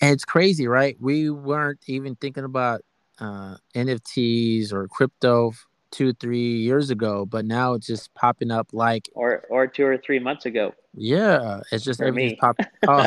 [0.00, 0.96] And it's crazy, right?
[1.00, 2.82] We weren't even thinking about
[3.18, 5.52] uh, NFTs or crypto
[5.90, 9.96] two, three years ago, but now it's just popping up like, Or or two or
[9.96, 10.74] three months ago.
[10.94, 12.66] yeah, it's just For everything's popping.
[12.86, 13.06] Oh,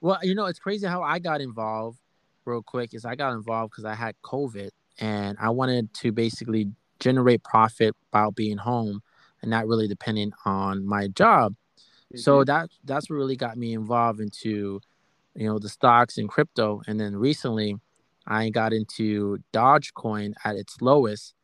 [0.00, 1.98] well, you know, it's crazy how I got involved.
[2.44, 6.72] Real quick, is I got involved because I had COVID and I wanted to basically
[6.98, 9.02] generate profit while being home
[9.42, 11.54] and not really depending on my job.
[12.14, 14.80] So that that's what really got me involved into,
[15.34, 16.80] you know, the stocks and crypto.
[16.86, 17.76] And then recently,
[18.26, 21.34] I got into Dogecoin at its lowest.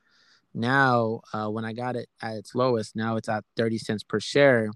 [0.55, 4.20] Now, uh, when I got it at its lowest, now it's at thirty cents per
[4.20, 4.70] share.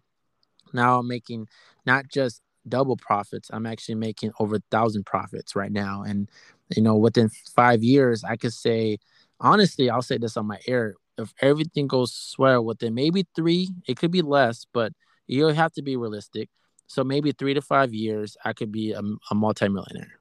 [0.73, 1.49] Now I'm making
[1.87, 3.49] not just double profits.
[3.53, 6.03] I'm actually making over a thousand profits right now.
[6.03, 6.29] And
[6.75, 8.99] you know, within five years, I could say,
[9.41, 10.95] honestly, I'll say this on my air.
[11.19, 14.93] If everything goes swell within maybe three, it could be less, but
[15.27, 16.49] you have to be realistic.
[16.87, 19.01] So maybe three to five years, I could be a,
[19.31, 20.21] a multimillionaire.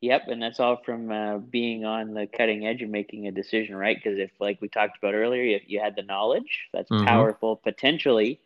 [0.00, 3.74] Yep, and that's all from uh, being on the cutting edge and making a decision,
[3.74, 3.96] right?
[3.96, 7.04] Because if, like we talked about earlier, if you had the knowledge, that's Mhm.
[7.04, 8.40] powerful potentially,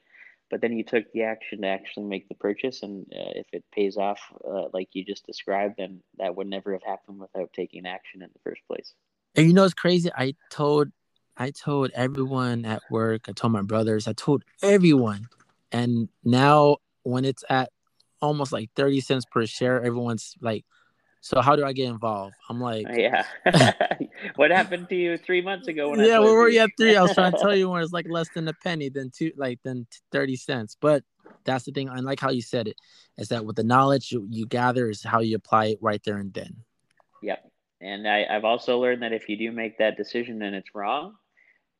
[0.50, 3.64] but then you took the action to actually make the purchase, and uh, if it
[3.72, 7.86] pays off uh, like you just described, then that would never have happened without taking
[7.86, 8.94] action in the first place.
[9.34, 10.10] And you know it's crazy?
[10.16, 10.88] I told
[11.36, 15.28] I told everyone at work, I told my brothers, I told everyone.
[15.70, 17.70] And now when it's at
[18.20, 20.64] almost like 30 cents per share, everyone's like,
[21.20, 22.34] so how do I get involved?
[22.48, 23.24] I'm like, Yeah.
[24.36, 26.56] what happened to you three months ago when yeah, where were you?
[26.56, 26.96] you at three?
[26.96, 29.32] I was trying to tell you when it's like less than a penny, than two,
[29.36, 30.76] like than thirty cents.
[30.80, 31.02] But
[31.44, 31.88] that's the thing.
[31.88, 32.76] I like how you said it.
[33.16, 36.18] Is that with the knowledge you, you gather is how you apply it right there
[36.18, 36.56] and then.
[37.22, 37.50] Yep.
[37.80, 41.14] And I, I've also learned that if you do make that decision and it's wrong,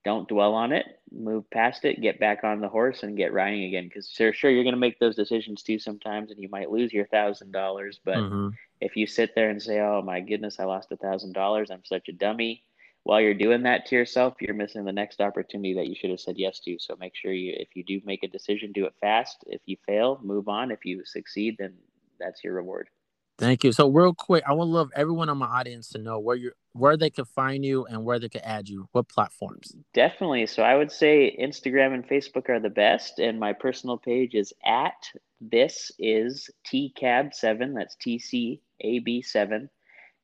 [0.09, 0.87] don't dwell on it.
[1.13, 2.03] Move past it.
[2.03, 3.87] Get back on the horse and get riding again.
[3.89, 6.93] Because sure, sure, you're going to make those decisions too sometimes, and you might lose
[6.93, 8.01] your thousand dollars.
[8.05, 8.59] But Mhm.
[8.81, 11.71] if you sit there and say, "Oh my goodness, I lost a thousand dollars.
[11.71, 12.65] I'm such a dummy,"
[13.05, 16.21] while you're doing that to yourself, you're missing the next opportunity that you should have
[16.21, 16.79] said yes to.
[16.79, 19.45] So make sure you, if you do make a decision, do it fast.
[19.49, 20.71] If you fail, move on.
[20.73, 21.77] If you succeed, then
[22.19, 22.91] that's your reward.
[23.39, 23.71] Thank you.
[23.71, 26.97] So real quick, I would love everyone on my audience to know where you where
[26.97, 28.89] they can find you and where they could add you.
[28.93, 29.75] What platforms?
[29.95, 30.47] Definitely.
[30.47, 34.53] So I would say Instagram and Facebook are the best, and my personal page is
[34.67, 35.09] at
[35.41, 37.75] this is tcab7.
[37.75, 39.69] That's tcab7,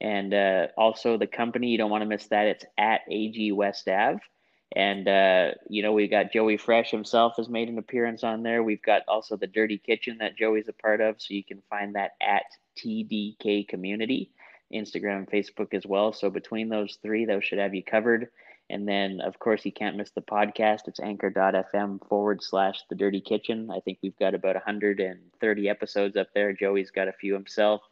[0.00, 1.68] and uh, also the company.
[1.68, 2.46] You don't want to miss that.
[2.46, 4.18] It's at ag west ave.
[4.74, 8.62] And uh, you know we've got Joey Fresh himself has made an appearance on there.
[8.62, 11.94] We've got also the Dirty Kitchen that Joey's a part of, so you can find
[11.94, 12.44] that at
[12.76, 14.30] TDK Community,
[14.72, 16.12] Instagram and Facebook as well.
[16.12, 18.28] So between those three, those should have you covered.
[18.70, 20.88] And then, of course, you can't miss the podcast.
[20.88, 23.70] It's anchor.fm forward slash the dirty kitchen.
[23.70, 26.52] I think we've got about 130 episodes up there.
[26.54, 27.82] Joey's got a few himself.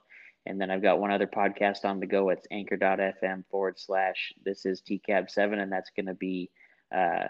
[0.47, 2.31] And then I've got one other podcast on the go.
[2.31, 5.63] It's anchor.fm forward slash this is TCAB7.
[5.63, 6.51] And that's going to be
[6.95, 7.29] uh,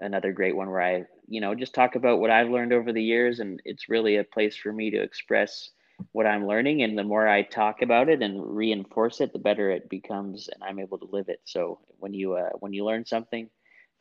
[0.00, 3.02] another great one where I, you know, just talk about what I've learned over the
[3.02, 3.40] years.
[3.40, 5.70] And it's really a place for me to express
[6.12, 6.82] what I'm learning.
[6.82, 10.62] And the more I talk about it and reinforce it, the better it becomes, and
[10.62, 11.40] I'm able to live it.
[11.44, 13.48] So when you uh, when you learn something,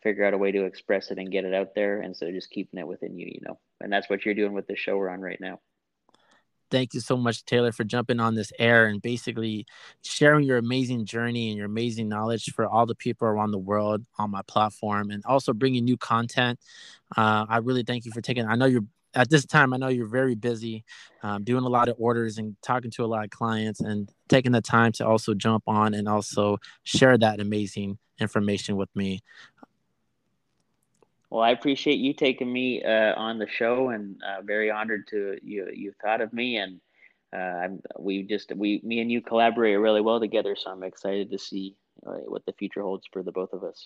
[0.02, 2.50] figure out a way to express it and get it out there instead of just
[2.50, 3.28] keeping it within you.
[3.28, 5.60] You know, and that's what you're doing with the show we're on right now.
[6.74, 9.68] Thank you so much, Taylor, for jumping on this air and basically
[10.02, 14.04] sharing your amazing journey and your amazing knowledge for all the people around the world
[14.18, 16.60] on my platform and also bringing new content.
[17.16, 18.48] Uh, I really thank you for taking.
[18.48, 19.72] I know you're at this time.
[19.72, 20.84] I know you're very busy,
[21.22, 24.52] um, doing a lot of orders and talking to a lot of clients, and taking
[24.52, 29.22] the time to also jump on and also share that amazing information with me.
[31.34, 35.36] Well, I appreciate you taking me uh, on the show, and uh, very honored to
[35.42, 35.68] you.
[35.74, 36.80] You thought of me, and
[37.36, 40.56] uh, we just we me and you collaborate really well together.
[40.56, 41.76] So I'm excited to see
[42.06, 43.84] uh, what the future holds for the both of us.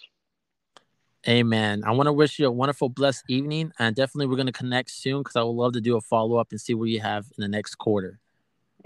[1.25, 1.83] Amen.
[1.85, 4.91] I want to wish you a wonderful, blessed evening, and definitely we're going to connect
[4.91, 7.27] soon because I would love to do a follow up and see what you have
[7.37, 8.19] in the next quarter.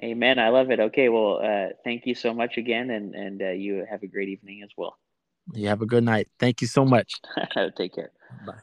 [0.04, 0.38] Amen.
[0.38, 0.80] I love it.
[0.80, 1.10] Okay.
[1.10, 4.62] Well, uh, thank you so much again, and and uh, you have a great evening
[4.64, 5.00] as well.
[5.54, 6.28] You have a good night.
[6.40, 7.14] Thank you so much.
[7.78, 8.12] Take care.
[8.46, 8.62] Bye.